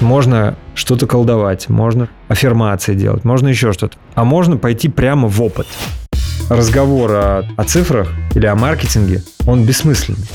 [0.00, 3.96] Можно что-то колдовать, можно аффирмации делать, можно еще что-то.
[4.14, 5.66] А можно пойти прямо в опыт.
[6.48, 10.26] Разговор о, о цифрах или о маркетинге, он бессмысленный.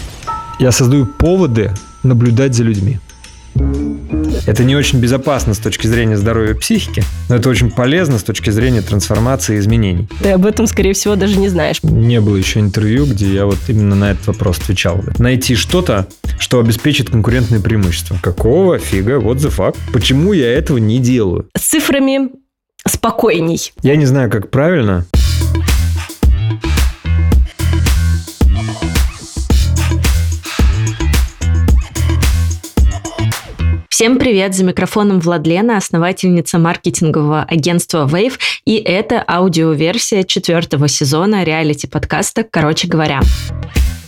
[0.60, 1.74] Я создаю поводы
[2.04, 3.00] наблюдать за людьми.
[4.46, 8.52] Это не очень безопасно с точки зрения здоровья психики, но это очень полезно с точки
[8.52, 10.08] зрения трансформации и изменений.
[10.22, 11.82] Ты об этом, скорее всего, даже не знаешь.
[11.82, 15.04] Не было еще интервью, где я вот именно на этот вопрос отвечал.
[15.18, 16.08] Найти что-то,
[16.40, 18.18] что обеспечит конкурентное преимущество.
[18.22, 19.20] Какого фига?
[19.20, 19.76] Вот the fuck.
[19.92, 21.48] Почему я этого не делаю?
[21.58, 22.30] С цифрами
[22.88, 23.74] спокойней.
[23.82, 25.06] Я не знаю, как правильно.
[33.96, 34.54] Всем привет!
[34.54, 38.34] За микрофоном Владлена, основательница маркетингового агентства Wave,
[38.66, 43.22] и это аудиоверсия четвертого сезона реалити-подкаста «Короче говоря».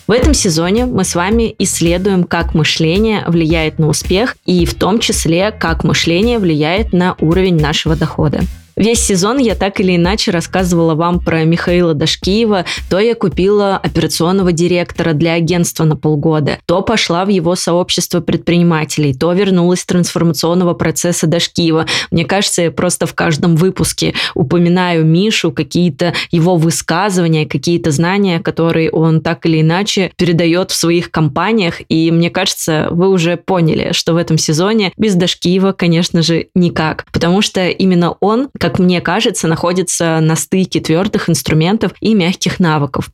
[0.05, 4.99] В этом сезоне мы с вами исследуем, как мышление влияет на успех и в том
[4.99, 8.41] числе, как мышление влияет на уровень нашего дохода.
[8.77, 14.51] Весь сезон я так или иначе рассказывала вам про Михаила Дашкиева, то я купила операционного
[14.51, 20.75] директора для агентства на полгода, то пошла в его сообщество предпринимателей, то вернулась с трансформационного
[20.75, 21.87] процесса Дашкиева.
[22.11, 28.91] Мне кажется, я просто в каждом выпуске упоминаю Мишу, какие-то его высказывания, какие-то знания, которые
[28.91, 31.81] он так или иначе передает в своих компаниях.
[31.89, 37.05] И мне кажется, вы уже поняли, что в этом сезоне без Дашкиева, конечно же, никак.
[37.11, 42.59] Потому что именно он, как как мне кажется, находится на стыке твердых инструментов и мягких
[42.59, 43.09] навыков.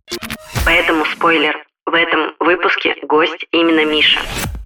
[0.66, 1.64] Поэтому спойлер.
[1.86, 4.20] В этом выпуске гость именно Миша.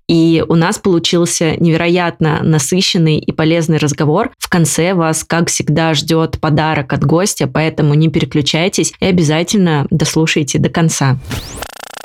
[0.08, 4.32] И у нас получился невероятно насыщенный и полезный разговор.
[4.38, 10.58] В конце вас, как всегда, ждет подарок от гостя, поэтому не переключайтесь и обязательно дослушайте
[10.58, 11.18] до конца.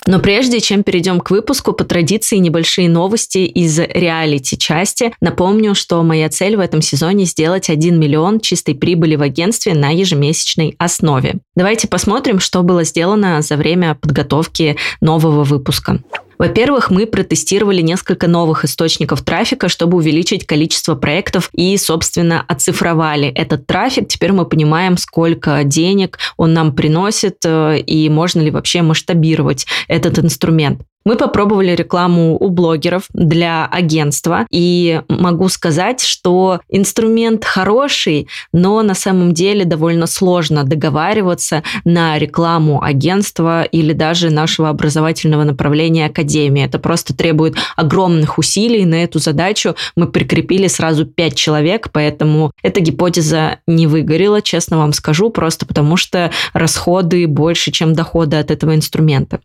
[0.07, 5.13] Но прежде чем перейдем к выпуску, по традиции небольшие новости из реалити-части.
[5.21, 9.91] Напомню, что моя цель в этом сезоне сделать 1 миллион чистой прибыли в агентстве на
[9.91, 11.37] ежемесячной основе.
[11.55, 16.01] Давайте посмотрим, что было сделано за время подготовки нового выпуска.
[16.43, 23.69] Во-первых, мы протестировали несколько новых источников трафика, чтобы увеличить количество проектов и, собственно, оцифровали этот
[23.69, 24.09] трафик.
[24.09, 30.19] Теперь мы понимаем, сколько денег он нам приносит э, и можно ли вообще масштабировать этот
[30.19, 30.83] инструмент.
[31.05, 38.95] Мы попробовали рекламу у блогеров для агентства, и могу сказать, что инструмент хороший, но на
[38.95, 46.65] самом деле довольно сложно договариваться на рекламу агентства или даже нашего образовательного направления Академии.
[46.65, 48.85] Это просто требует огромных усилий.
[48.85, 54.93] На эту задачу мы прикрепили сразу пять человек, поэтому эта гипотеза не выгорела, честно вам
[54.93, 59.41] скажу, просто потому что расходы больше, чем доходы от этого инструмента.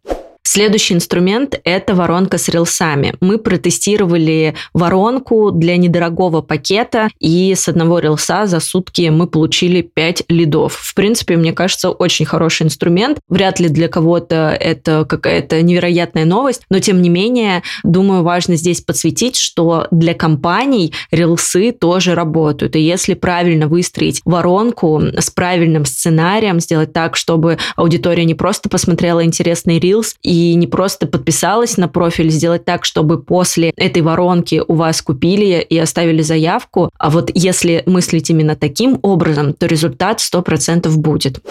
[0.49, 3.13] Следующий инструмент– это воронка с рилсами.
[3.19, 10.23] Мы протестировали воронку для недорогого пакета, и с одного рилса за сутки мы получили 5
[10.29, 10.73] лидов.
[10.73, 13.19] В принципе, мне кажется, очень хороший инструмент.
[13.27, 18.79] Вряд ли для кого-то это какая-то невероятная новость, но тем не менее, думаю, важно здесь
[18.79, 22.77] подсветить, что для компаний рилсы тоже работают.
[22.77, 29.25] И если правильно выстроить воронку с правильным сценарием, сделать так, чтобы аудитория не просто посмотрела
[29.25, 34.61] интересный рилс и и не просто подписалась на профиль, сделать так, чтобы после этой воронки
[34.67, 36.91] у вас купили и оставили заявку.
[36.99, 41.41] А вот если мыслить именно таким образом, то результат 100% будет.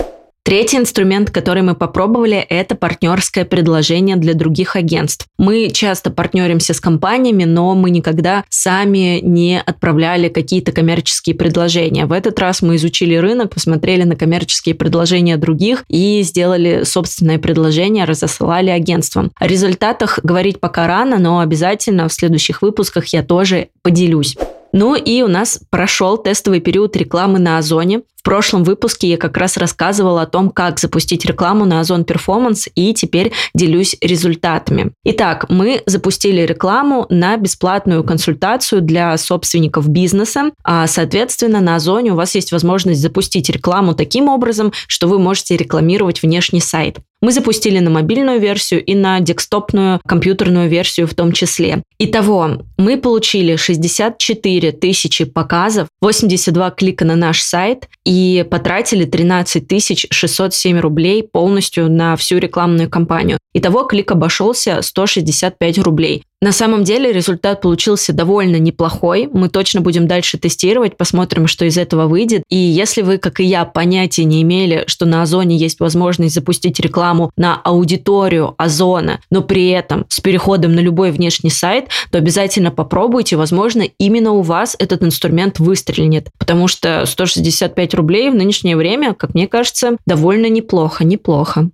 [0.47, 5.27] Третий инструмент, который мы попробовали, это партнерское предложение для других агентств.
[5.39, 12.07] Мы часто партнеримся с компаниями, но мы никогда сами не отправляли какие-то коммерческие предложения.
[12.07, 18.05] В этот раз мы изучили рынок, посмотрели на коммерческие предложения других и сделали собственное предложение,
[18.05, 19.33] разослали агентствам.
[19.41, 24.37] О результатах говорить пока рано, но обязательно в следующих выпусках я тоже поделюсь.
[24.73, 28.03] Ну и у нас прошел тестовый период рекламы на Озоне.
[28.27, 32.93] Прошлом выпуске я как раз рассказывала о том, как запустить рекламу на Озон Performance, и
[32.93, 34.91] теперь делюсь результатами.
[35.05, 42.17] Итак, мы запустили рекламу на бесплатную консультацию для собственников бизнеса, а, соответственно, на Озоне у
[42.17, 46.99] вас есть возможность запустить рекламу таким образом, что вы можете рекламировать внешний сайт.
[47.23, 51.83] Мы запустили на мобильную версию и на декстопную компьютерную версию в том числе.
[51.99, 58.16] Итого, мы получили 64 тысячи показов, 82 клика на наш сайт и
[58.51, 63.39] потратили 13 607 рублей полностью на всю рекламную кампанию.
[63.55, 66.25] Итого клик обошелся 165 рублей.
[66.43, 69.27] На самом деле результат получился довольно неплохой.
[69.33, 72.43] Мы точно будем дальше тестировать, посмотрим, что из этого выйдет.
[72.51, 76.79] И если вы, как и я, понятия не имели, что на Озоне есть возможность запустить
[76.79, 82.71] рекламу на аудиторию Озона, но при этом с переходом на любой внешний сайт, то обязательно
[82.71, 83.37] попробуйте.
[83.37, 86.29] Возможно, именно у вас этот инструмент выстрелит.
[86.39, 91.71] Потому что 165 рублей в нынешнее время, как мне кажется, довольно неплохо, неплохо.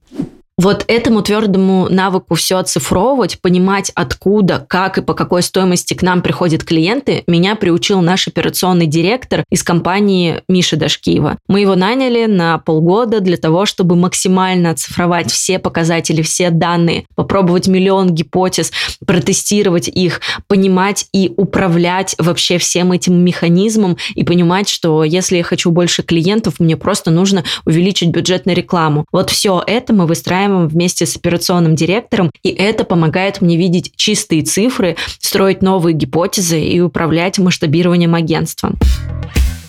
[0.59, 6.21] Вот этому твердому навыку все оцифровывать, понимать, откуда, как и по какой стоимости к нам
[6.21, 11.39] приходят клиенты, меня приучил наш операционный директор из компании Миши Дашкиева.
[11.49, 17.67] Мы его наняли на полгода для того, чтобы максимально оцифровать все показатели, все данные, попробовать
[17.67, 18.73] миллион гипотез,
[19.07, 25.71] протестировать их, понимать и управлять вообще всем этим механизмом и понимать, что если я хочу
[25.71, 29.07] больше клиентов, мне просто нужно увеличить бюджет на рекламу.
[29.11, 33.93] Вот все это мы выстраиваем выстраиваем вместе с операционным директором, и это помогает мне видеть
[33.97, 38.73] чистые цифры, строить новые гипотезы и управлять масштабированием агентства.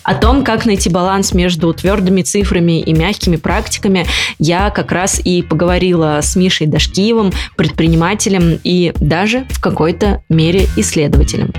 [0.02, 4.04] О том, как найти баланс между твердыми цифрами и мягкими практиками,
[4.38, 11.54] я как раз и поговорила с Мишей Дашкиевым, предпринимателем и даже в какой-то мере исследователем.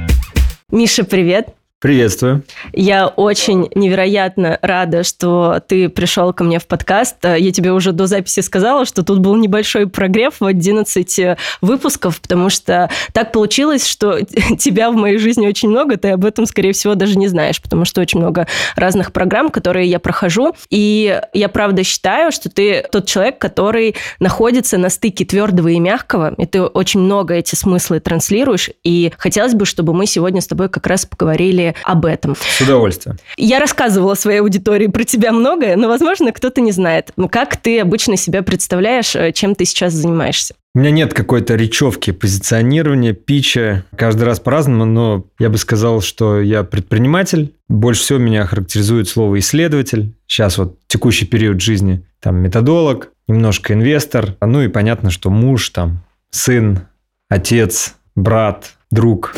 [0.70, 1.56] Миша, привет!
[1.86, 2.42] Приветствую.
[2.74, 7.18] Я очень невероятно рада, что ты пришел ко мне в подкаст.
[7.24, 12.50] Я тебе уже до записи сказала, что тут был небольшой прогрев в 11 выпусков, потому
[12.50, 14.20] что так получилось, что
[14.58, 17.86] тебя в моей жизни очень много, ты об этом, скорее всего, даже не знаешь, потому
[17.86, 20.56] что очень много разных программ, которые я прохожу.
[20.72, 26.34] И я правда считаю, что ты тот человек, который находится на стыке твердого и мягкого,
[26.36, 28.72] и ты очень много эти смыслы транслируешь.
[28.84, 32.36] И хотелось бы, чтобы мы сегодня с тобой как раз поговорили об этом.
[32.36, 33.18] С удовольствием.
[33.38, 37.12] Я рассказывала своей аудитории про тебя многое, но, возможно, кто-то не знает.
[37.18, 40.56] Ну, как ты обычно себя представляешь, э, чем ты сейчас занимаешься?
[40.76, 43.86] У меня нет какой-то речевки позиционирования, питча.
[43.96, 47.54] Каждый раз по-разному, но я бы сказал, что я предприниматель.
[47.70, 50.14] Больше всего меня характеризует слово исследователь.
[50.28, 52.06] Сейчас вот текущий период жизни.
[52.20, 54.36] Там методолог, немножко инвестор.
[54.42, 56.82] Ну и понятно, что муж, там, сын,
[57.30, 59.36] отец, брат, друг.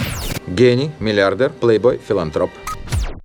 [0.48, 2.52] Гений, миллиардер, плейбой, филантроп.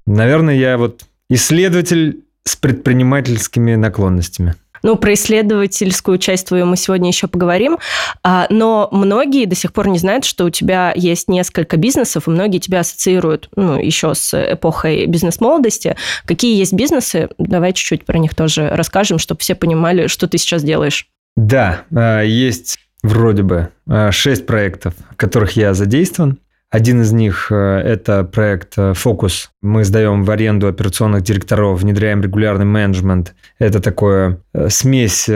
[0.07, 4.55] Наверное, я вот исследователь с предпринимательскими наклонностями.
[4.83, 7.79] Ну, про исследовательскую часть твою мы сегодня еще поговорим.
[8.25, 12.31] А, но многие до сих пор не знают, что у тебя есть несколько бизнесов, и
[12.31, 15.97] многие тебя ассоциируют ну, еще с эпохой бизнес-молодости.
[16.25, 17.29] Какие есть бизнесы?
[17.39, 21.07] Давай чуть-чуть про них тоже расскажем, чтобы все понимали, что ты сейчас делаешь.
[21.37, 26.39] Да, а, есть вроде бы а, шесть проектов, в которых я задействован.
[26.73, 27.55] Один из них э,–
[27.85, 29.51] это проект э, «Фокус».
[29.61, 33.35] Мы сдаем в аренду операционных директоров, внедряем регулярный менеджмент.
[33.59, 35.29] Это такое э, смесь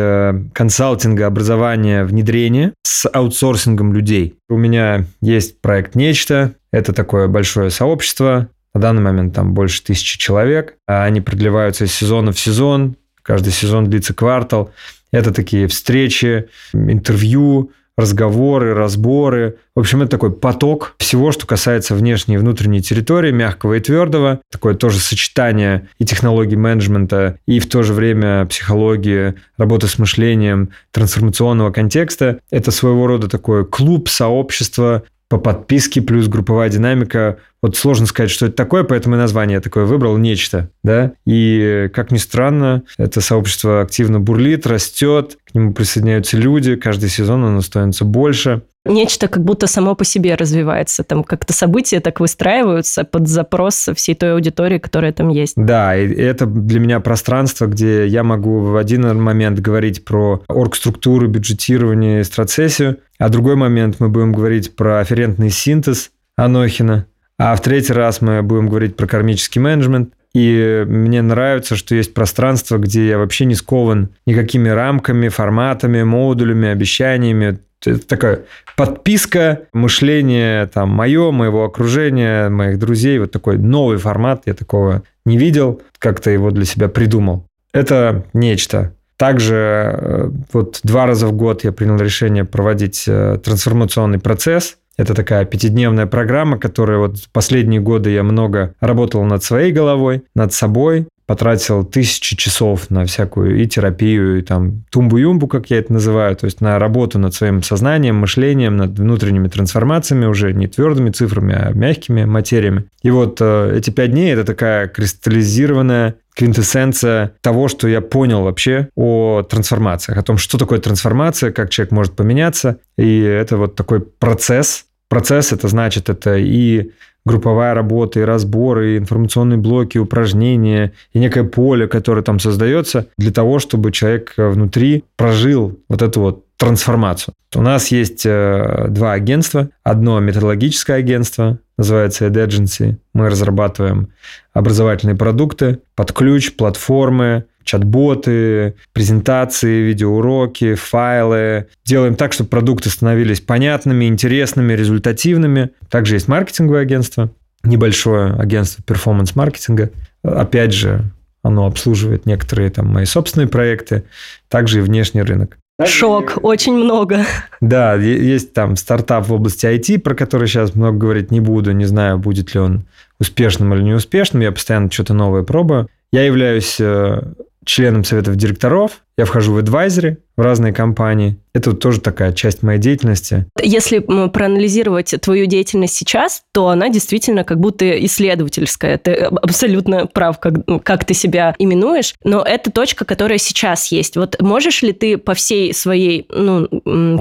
[0.54, 4.38] консалтинга, образования, внедрения с аутсорсингом людей.
[4.48, 6.54] У меня есть проект «Нечто».
[6.72, 8.48] Это такое большое сообщество.
[8.72, 10.76] На данный момент там больше тысячи человек.
[10.86, 12.96] Они продлеваются из сезона в сезон.
[13.22, 14.70] Каждый сезон длится квартал.
[15.16, 19.56] Это такие встречи, интервью, разговоры, разборы.
[19.74, 24.42] В общем, это такой поток всего, что касается внешней и внутренней территории, мягкого и твердого.
[24.50, 30.68] Такое тоже сочетание и технологий менеджмента, и в то же время психологии, работы с мышлением,
[30.90, 32.40] трансформационного контекста.
[32.50, 37.38] Это своего рода такое клуб, сообщество, по подписке плюс групповая динамика.
[37.62, 40.70] Вот сложно сказать, что это такое, поэтому и название такое выбрал «Нечто».
[40.84, 41.12] Да?
[41.26, 47.44] И, как ни странно, это сообщество активно бурлит, растет, к нему присоединяются люди, каждый сезон
[47.44, 51.04] оно становится больше нечто как будто само по себе развивается.
[51.04, 55.54] Там как-то события так выстраиваются под запрос всей той аудитории, которая там есть.
[55.56, 61.28] Да, и это для меня пространство, где я могу в один момент говорить про оргструктуру,
[61.28, 67.06] бюджетирование, страцессию, а другой момент мы будем говорить про афферентный синтез Анохина,
[67.38, 70.12] а в третий раз мы будем говорить про кармический менеджмент.
[70.34, 76.68] И мне нравится, что есть пространство, где я вообще не скован никакими рамками, форматами, модулями,
[76.68, 77.60] обещаниями.
[77.84, 78.40] Это такая
[78.76, 83.18] подписка, мышление там мое, моего окружения, моих друзей.
[83.18, 84.42] Вот такой новый формат.
[84.46, 87.46] Я такого не видел, как-то его для себя придумал.
[87.72, 88.94] Это нечто.
[89.16, 94.76] Также э, вот два раза в год я принял решение проводить э, трансформационный процесс.
[94.96, 100.52] Это такая пятидневная программа, которая вот последние годы я много работал над своей головой, над
[100.52, 106.36] собой, потратил тысячи часов на всякую и терапию, и там тумбу-юмбу, как я это называю,
[106.36, 111.54] то есть на работу над своим сознанием, мышлением, над внутренними трансформациями уже не твердыми цифрами,
[111.54, 112.84] а мягкими материями.
[113.02, 118.88] И вот э, эти пять дней– это такая кристаллизированная квинтэссенция того, что я понял вообще
[118.94, 122.78] о трансформациях, о том, что такое трансформация, как человек может поменяться.
[122.98, 126.90] И это вот такой процесс, Процесс это значит, это и
[127.26, 133.32] групповая работа, и разборы, и информационные блоки, упражнения, и некое поле, которое там создается для
[133.32, 137.34] того, чтобы человек внутри прожил вот эту вот трансформацию.
[137.54, 139.68] У нас есть э, два агентства.
[139.82, 142.96] Одно методологическое агентство, называется Ed Agency.
[143.12, 144.08] Мы разрабатываем
[144.54, 151.66] образовательные продукты под ключ, платформы, чат-боты, презентации, видеоуроки, файлы.
[151.84, 155.70] Делаем так, чтобы продукты становились понятными, интересными, результативными.
[155.90, 157.30] Также есть маркетинговое агентство,
[157.64, 159.90] небольшое агентство перформанс-маркетинга.
[160.22, 161.04] Опять же,
[161.42, 164.04] оно обслуживает некоторые там мои собственные проекты,
[164.48, 165.58] также и внешний рынок.
[165.84, 167.26] Шок, очень много.
[167.60, 171.72] Да, есть там стартап в области IT, про который сейчас много говорить не буду.
[171.72, 172.86] Не знаю, будет ли он
[173.20, 174.42] успешным или неуспешным.
[174.42, 175.88] Я постоянно что-то новое пробую.
[176.12, 177.20] Я являюсь э,
[177.66, 181.38] членом советов директоров, я вхожу в адвайзеры в разные компании.
[181.54, 183.46] Это вот тоже такая часть моей деятельности.
[183.60, 188.98] Если проанализировать твою деятельность сейчас, то она действительно как будто исследовательская.
[188.98, 190.54] Ты абсолютно прав, как,
[190.84, 192.14] как ты себя именуешь.
[192.24, 194.16] Но это точка, которая сейчас есть.
[194.16, 196.68] Вот можешь ли ты по всей своей ну,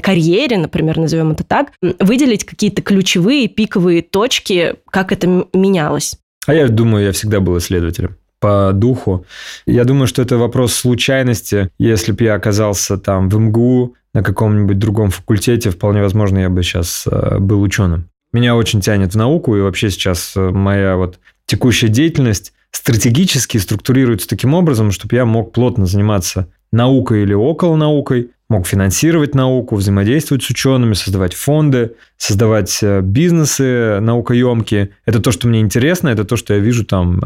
[0.02, 6.16] карьере, например, назовем это так, выделить какие-то ключевые пиковые точки, как это менялось?
[6.46, 9.26] А я думаю, я всегда был исследователем по духу.
[9.66, 11.68] Я думаю, что это вопрос случайности.
[11.78, 16.62] Если бы я оказался там в МГУ на каком-нибудь другом факультете, вполне возможно, я бы
[16.62, 18.08] сейчас э, был ученым.
[18.32, 24.28] Меня очень тянет в науку, и вообще сейчас э, моя вот текущая деятельность стратегически структурируется
[24.28, 30.44] таким образом, чтобы я мог плотно заниматься наукой или около наукой, мог финансировать науку, взаимодействовать
[30.44, 34.90] с учеными, создавать фонды, создавать э, бизнесы наукоемкие.
[35.04, 37.20] Это то, что мне интересно, это то, что я вижу там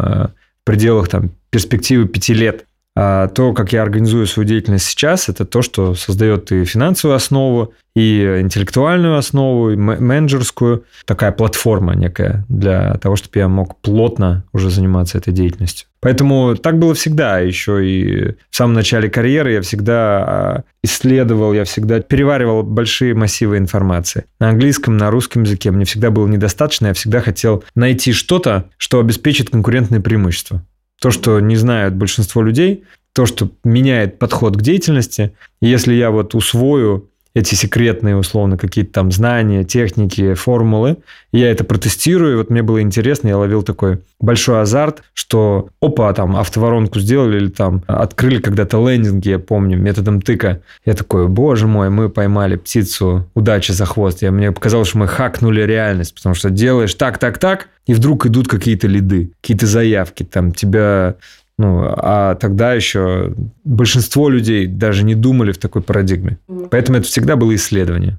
[0.64, 2.67] пределах там, перспективы пяти лет.
[3.02, 7.73] А то, как я организую свою деятельность сейчас, это то, что создает и финансовую основу,
[7.97, 10.85] и интеллектуальную основу, и менеджерскую.
[11.07, 15.88] Такая платформа некая для того, чтобы я мог плотно уже заниматься этой деятельностью.
[16.02, 17.38] Поэтому так было всегда.
[17.38, 23.57] Еще и в самом начале карьеры я всегда а, исследовал, я всегда переваривал большие массивы
[23.57, 24.26] информации.
[24.38, 26.88] На английском, на русском языке мне всегда было недостаточно.
[26.88, 30.62] Я всегда хотел найти что-то, что обеспечит конкурентное преимущество
[31.00, 35.33] то, что не знают большинство людей, то, что меняет подход к деятельности.
[35.61, 40.96] Если я вот усвою эти секретные, условно, какие-то там знания, техники, формулы.
[41.32, 45.68] И я это протестирую, и вот мне было интересно, я ловил такой большой азарт, что
[45.80, 50.60] опа, там автоворонку сделали или там открыли когда-то лендинги, я помню, методом тыка.
[50.84, 54.22] Я такой, боже мой, мы поймали птицу удачи за хвост.
[54.22, 58.26] Я, мне показалось, что мы хакнули реальность, потому что делаешь так, так, так, и вдруг
[58.26, 61.14] идут какие-то лиды, какие-то заявки, там тебя
[61.61, 66.38] ну, а тогда еще большинство людей даже не думали в такой парадигме.
[66.71, 68.19] Поэтому это всегда было исследование.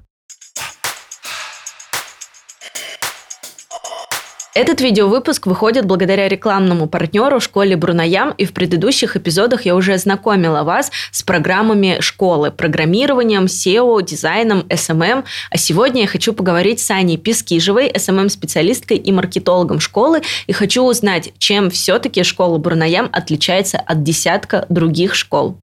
[4.54, 10.62] Этот видеовыпуск выходит благодаря рекламному партнеру школе Брунаям, и в предыдущих эпизодах я уже знакомила
[10.62, 15.24] вас с программами школы, программированием, SEO, дизайном, SMM.
[15.50, 21.32] А сегодня я хочу поговорить с Аней Пескижевой, SMM-специалисткой и маркетологом школы, и хочу узнать,
[21.38, 25.56] чем все-таки школа Брунаям отличается от десятка других школ.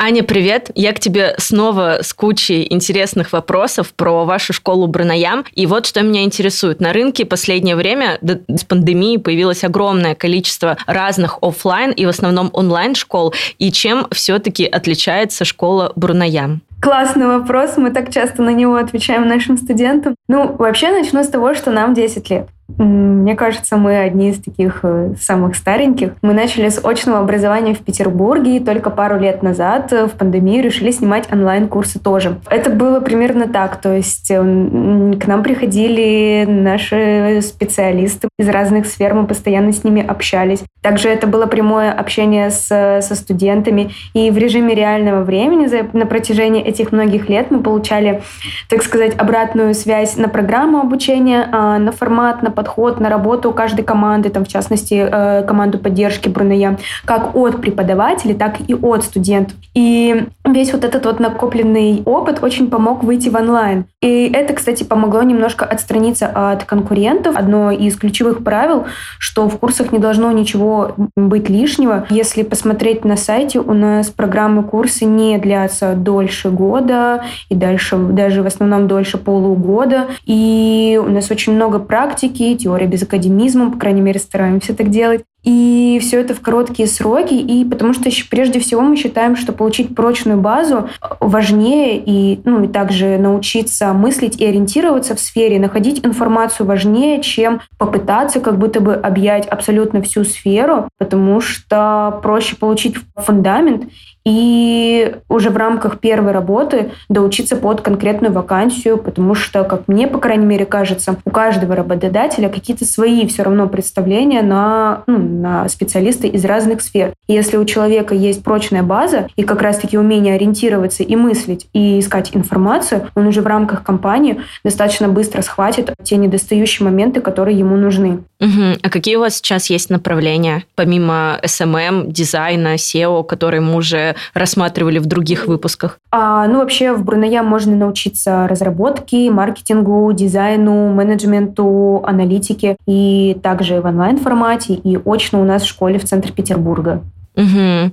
[0.00, 0.70] Аня, привет.
[0.76, 5.44] Я к тебе снова с кучей интересных вопросов про вашу школу Бранаям.
[5.56, 6.80] И вот что меня интересует.
[6.80, 12.94] На рынке последнее время с пандемией появилось огромное количество разных офлайн и в основном онлайн
[12.94, 13.34] школ.
[13.58, 16.62] И чем все-таки отличается школа Брунаям?
[16.80, 20.14] Классный вопрос, мы так часто на него отвечаем нашим студентам.
[20.28, 22.48] Ну, вообще начну с того, что нам 10 лет.
[22.76, 26.12] Мне кажется, мы одни из таких э, самых стареньких.
[26.20, 30.62] Мы начали с очного образования в Петербурге, и только пару лет назад э, в пандемию
[30.62, 32.38] решили снимать онлайн-курсы тоже.
[32.50, 39.14] Это было примерно так, то есть э, к нам приходили наши специалисты из разных сфер,
[39.14, 40.62] мы постоянно с ними общались.
[40.82, 46.04] Также это было прямое общение с, со студентами, и в режиме реального времени за, на
[46.04, 48.20] протяжении этих многих лет мы получали,
[48.68, 53.84] так сказать, обратную связь на программу обучения, а, на формат, на подход, на работу каждой
[53.84, 59.56] команды, там, в частности, э, команду поддержки Бруная, как от преподавателей, так и от студентов.
[59.74, 63.84] И весь вот этот вот накопленный опыт очень помог выйти в онлайн.
[64.02, 67.36] И это, кстати, помогло немножко отстраниться от конкурентов.
[67.36, 68.86] Одно из ключевых правил,
[69.20, 72.06] что в курсах не должно ничего быть лишнего.
[72.10, 78.42] Если посмотреть на сайте, у нас программы курсы не длятся дольше года и дальше, даже
[78.42, 80.08] в основном дольше полугода.
[80.26, 85.24] И у нас очень много практики, теория без академизма, по крайней мере, стараемся так делать.
[85.44, 89.94] И все это в короткие сроки, и потому что прежде всего мы считаем, что получить
[89.94, 90.90] прочную базу
[91.20, 97.60] важнее, и, ну, и также научиться мыслить и ориентироваться в сфере, находить информацию важнее, чем
[97.78, 103.84] попытаться как будто бы объять абсолютно всю сферу, потому что проще получить фундамент
[104.28, 110.18] и уже в рамках первой работы доучиться под конкретную вакансию, потому что, как мне, по
[110.18, 116.26] крайней мере, кажется, у каждого работодателя какие-то свои все равно представления на, ну, на специалиста
[116.26, 117.14] из разных сфер.
[117.26, 121.98] И если у человека есть прочная база и как раз-таки умение ориентироваться и мыслить, и
[121.98, 127.76] искать информацию, он уже в рамках компании достаточно быстро схватит те недостающие моменты, которые ему
[127.76, 128.24] нужны.
[128.40, 128.78] Угу.
[128.82, 134.98] А какие у вас сейчас есть направления, помимо SMM, дизайна, SEO, которые мы уже рассматривали
[134.98, 135.98] в других выпусках?
[136.10, 143.86] А, ну, вообще в Бруная можно научиться разработке, маркетингу, дизайну, менеджменту, аналитике и также в
[143.86, 147.02] онлайн-формате и очно у нас в школе в центре Петербурга.
[147.38, 147.92] Угу.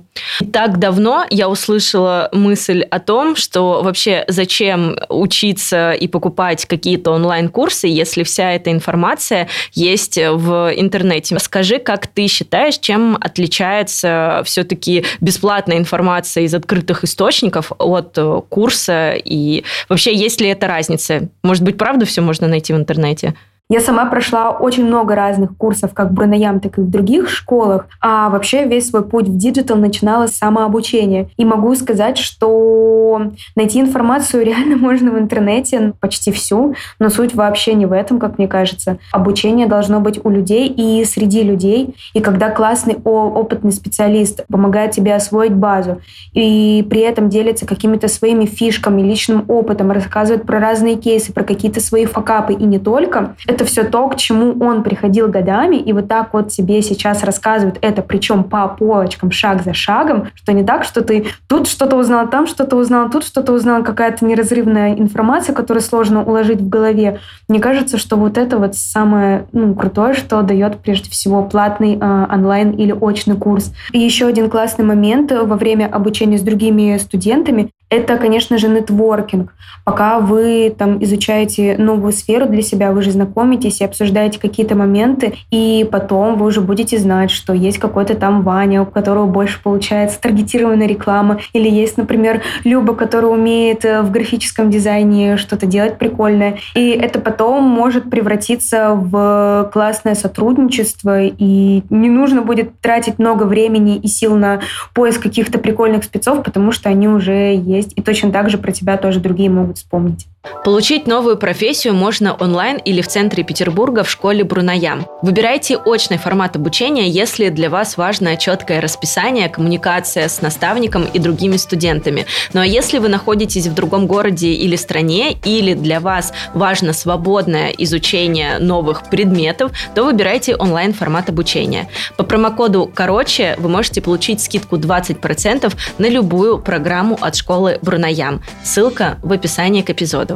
[0.52, 7.86] Так давно я услышала мысль о том, что вообще зачем учиться и покупать какие-то онлайн-курсы,
[7.86, 11.38] если вся эта информация есть в интернете.
[11.38, 19.62] Скажи, как ты считаешь, чем отличается все-таки бесплатная информация из открытых источников от курса и
[19.88, 21.28] вообще есть ли эта разница?
[21.44, 23.34] Может быть, правда все можно найти в интернете?
[23.68, 27.88] Я сама прошла очень много разных курсов, как в Бруноям, так и в других школах,
[28.00, 31.30] а вообще весь свой путь в digital начинала с самообучения.
[31.36, 37.74] И могу сказать, что найти информацию реально можно в интернете, почти всю, но суть вообще
[37.74, 38.98] не в этом, как мне кажется.
[39.10, 41.96] Обучение должно быть у людей и среди людей.
[42.14, 46.00] И когда классный опытный специалист помогает тебе освоить базу
[46.34, 51.80] и при этом делится какими-то своими фишками, личным опытом, рассказывает про разные кейсы, про какие-то
[51.80, 56.08] свои факапы и не только, это все то, к чему он приходил годами, и вот
[56.08, 60.84] так вот тебе сейчас рассказывают это, причем по полочкам, шаг за шагом, что не так,
[60.84, 65.82] что ты тут что-то узнал, там что-то узнал, тут что-то узнал, какая-то неразрывная информация, которую
[65.82, 67.18] сложно уложить в голове.
[67.48, 72.26] Мне кажется, что вот это вот самое ну, крутое, что дает прежде всего платный э,
[72.30, 73.72] онлайн или очный курс.
[73.92, 79.54] И еще один классный момент во время обучения с другими студентами это, конечно же, нетворкинг.
[79.84, 83.12] Пока вы там изучаете новую сферу для себя, вы же
[83.46, 88.42] знакомитесь и обсуждаете какие-то моменты, и потом вы уже будете знать, что есть какой-то там
[88.42, 94.10] Ваня, у которого больше получается таргетированная реклама, или есть, например, Люба, которая умеет э, в
[94.10, 96.58] графическом дизайне что-то делать прикольное.
[96.74, 103.96] И это потом может превратиться в классное сотрудничество, и не нужно будет тратить много времени
[103.96, 104.60] и сил на
[104.92, 108.96] поиск каких-то прикольных спецов, потому что они уже есть и точно так же про тебя
[108.96, 110.26] тоже другие могут вспомнить.
[110.64, 115.06] Получить новую профессию можно онлайн или в центре Петербурга в школе Бруная.
[115.22, 121.56] Выбирайте очный формат обучения, если для вас важно четкое расписание, коммуникация с наставником и другими
[121.56, 122.26] студентами.
[122.52, 127.70] Ну а если вы находитесь в другом городе или стране, или для вас важно свободное
[127.70, 131.88] изучение новых предметов, то выбирайте онлайн формат обучения.
[132.16, 138.42] По промокоду «Короче» вы можете получить скидку 20% на любую программу от школы Брунаям.
[138.64, 140.35] Ссылка в описании к эпизоду.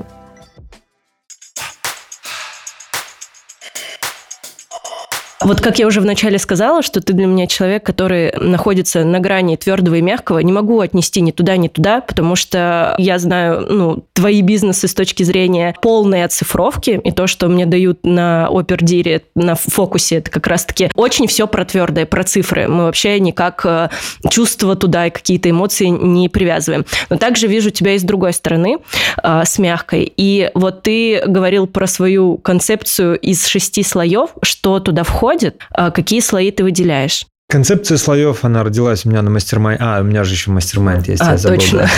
[5.42, 9.56] Вот как я уже вначале сказала, что ты для меня человек, который находится на грани
[9.56, 14.04] твердого и мягкого, не могу отнести ни туда, ни туда, потому что я знаю, ну,
[14.12, 19.54] твои бизнесы с точки зрения полной оцифровки, и то, что мне дают на опердире, на
[19.54, 22.68] фокусе, это как раз-таки очень все про твердое, про цифры.
[22.68, 23.88] Мы вообще никак э,
[24.28, 26.84] чувства туда и какие-то эмоции не привязываем.
[27.08, 28.76] Но также вижу тебя и с другой стороны,
[29.22, 30.12] э, с мягкой.
[30.18, 35.90] И вот ты говорил про свою концепцию из шести слоев, что туда входит, происходит, а
[35.90, 37.26] какие слои ты выделяешь?
[37.48, 41.20] Концепция слоев, она родилась у меня на мастер А, у меня же еще мастер есть,
[41.20, 41.58] а, я забыл.
[41.58, 41.88] Точно.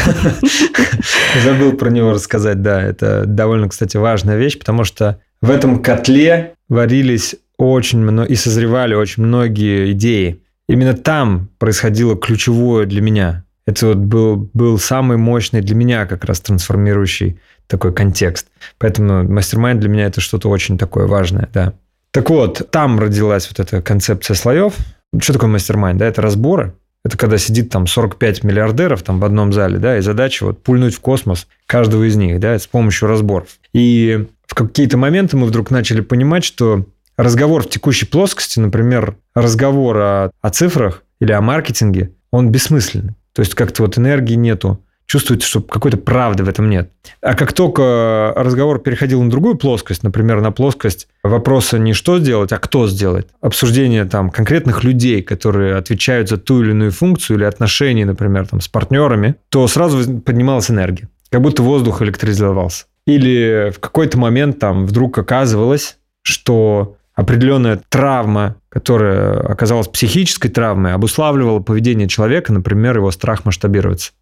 [1.44, 2.82] Забыл про него рассказать, да.
[2.82, 8.94] Это довольно, кстати, важная вещь, потому что в этом котле варились очень много и созревали
[8.94, 10.40] очень многие идеи.
[10.70, 13.44] Именно там происходило ключевое для меня.
[13.66, 18.46] Это вот был, был самый мощный для меня как раз трансформирующий такой контекст.
[18.78, 21.74] Поэтому мастер для меня это что-то очень такое важное, да.
[22.12, 24.74] Так вот, там родилась вот эта концепция слоев.
[25.18, 26.74] Что такое мастер Да, это разборы.
[27.04, 30.94] Это когда сидит там 45 миллиардеров там в одном зале, да, и задача вот пульнуть
[30.94, 33.48] в космос каждого из них, да, с помощью разборов.
[33.72, 39.96] И в какие-то моменты мы вдруг начали понимать, что разговор в текущей плоскости, например, разговор
[39.96, 43.14] о, о цифрах или о маркетинге, он бессмысленный.
[43.32, 44.80] То есть как-то вот энергии нету,
[45.12, 46.90] чувствуете, что какой-то правды в этом нет.
[47.20, 52.50] А как только разговор переходил на другую плоскость, например, на плоскость вопроса не что сделать,
[52.52, 57.44] а кто сделать, обсуждение там конкретных людей, которые отвечают за ту или иную функцию или
[57.44, 62.86] отношения, например, там, с партнерами, то сразу поднималась энергия, как будто воздух электризовался.
[63.06, 71.60] Или в какой-то момент там вдруг оказывалось, что определенная травма, которая оказалась психической травмой, обуславливала
[71.60, 74.12] поведение человека, например, его страх масштабироваться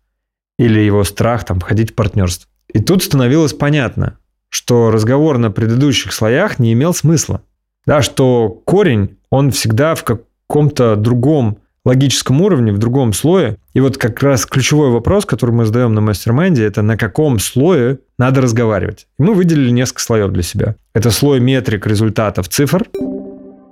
[0.61, 2.47] или его страх там, входить в партнерство.
[2.71, 4.19] И тут становилось понятно,
[4.51, 7.41] что разговор на предыдущих слоях не имел смысла.
[7.87, 13.57] Да, что корень, он всегда в каком-то другом логическом уровне, в другом слое.
[13.73, 18.01] И вот как раз ключевой вопрос, который мы задаем на мастер-майнде, это на каком слое
[18.19, 19.07] надо разговаривать.
[19.19, 20.75] И мы выделили несколько слоев для себя.
[20.93, 22.85] Это слой метрик, результатов, цифр,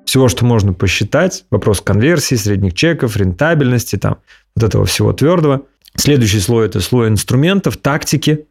[0.07, 4.17] всего, что можно посчитать, вопрос конверсии, средних чеков, рентабельности, там,
[4.57, 5.65] вот этого всего твердого–
[5.97, 8.47] Следующий слой– это слой инструментов, тактики.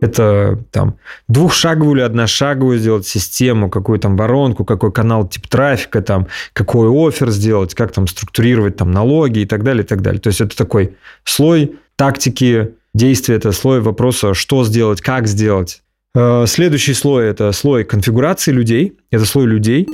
[0.00, 6.26] Это там двухшаговую или одношаговую сделать систему, какую там воронку, какой канал тип трафика, там,
[6.52, 10.20] какой офер сделать, как там структурировать там налоги и так далее, и так далее.
[10.20, 15.82] То есть это такой слой тактики, действия, это слой вопроса, что сделать, как сделать.
[16.14, 18.94] Э, следующий слой– это слой конфигурации людей.
[19.10, 19.86] Это слой людей.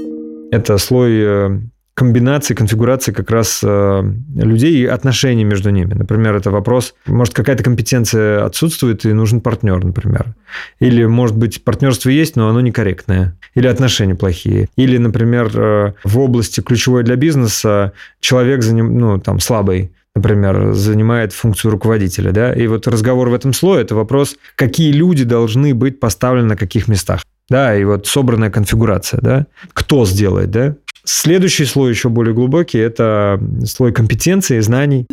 [0.51, 1.61] Это слой э,
[1.95, 4.03] комбинации, конфигурации как раз э,
[4.35, 5.93] людей и отношений между ними.
[5.93, 10.35] Например, это вопрос, может, какая-то компетенция отсутствует и нужен партнер, например.
[10.81, 13.37] Или, может быть, партнерство есть, но оно некорректное.
[13.55, 14.69] Или отношения плохие.
[14.77, 21.33] Или, например, э, в области ключевой для бизнеса человек заним, ну, там, слабый, например, занимает
[21.33, 26.01] функцию руководителя, да, и вот разговор в этом слое– это вопрос, какие люди должны быть
[26.01, 27.23] поставлены на каких местах.
[27.53, 33.43] Да, и вот собранная конфигурация, да, кто сделает, да, Следующий слой еще более глубокий– это
[33.67, 35.05] слой компетенции, знаний.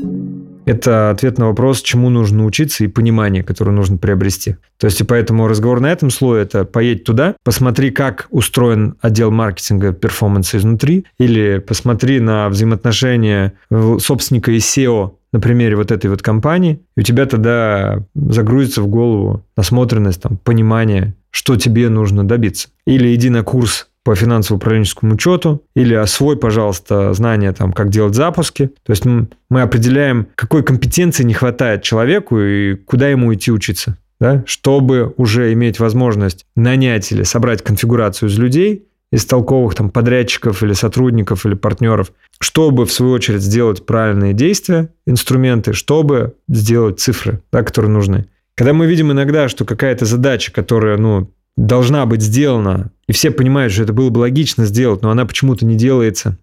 [0.66, 4.58] Это ответ на вопрос, чему нужно учиться и понимание, которое нужно приобрести.
[4.78, 9.32] То есть, и поэтому разговор на этом слое– это поедь туда, посмотри, как устроен отдел
[9.32, 13.54] маркетинга перформанса изнутри, или посмотри на взаимоотношения
[14.00, 18.88] собственника и SEO на примере вот этой вот компании, и у тебя тогда загрузится в
[18.88, 22.70] голову насмотренность, там, понимание, что тебе нужно добиться.
[22.86, 28.72] Или иди на курс по финансово-управленческому учету, или освой, пожалуйста, знания, там, как делать запуски.
[28.84, 33.98] То есть мы определяем, какой компетенции не хватает человеку и куда ему идти учиться.
[34.20, 34.44] Да?
[34.46, 40.74] Чтобы уже иметь возможность нанять или собрать конфигурацию из людей, из толковых там, подрядчиков или
[40.74, 47.64] сотрудников или партнеров, чтобы, в свою очередь, сделать правильные действия, инструменты, чтобы сделать цифры, да,
[47.64, 48.28] которые нужны.
[48.60, 53.72] Когда мы видим иногда, что какая-то задача, которая ну, должна быть сделана, и все понимают,
[53.72, 56.38] что это было бы логично сделать, но она почему-то не делается.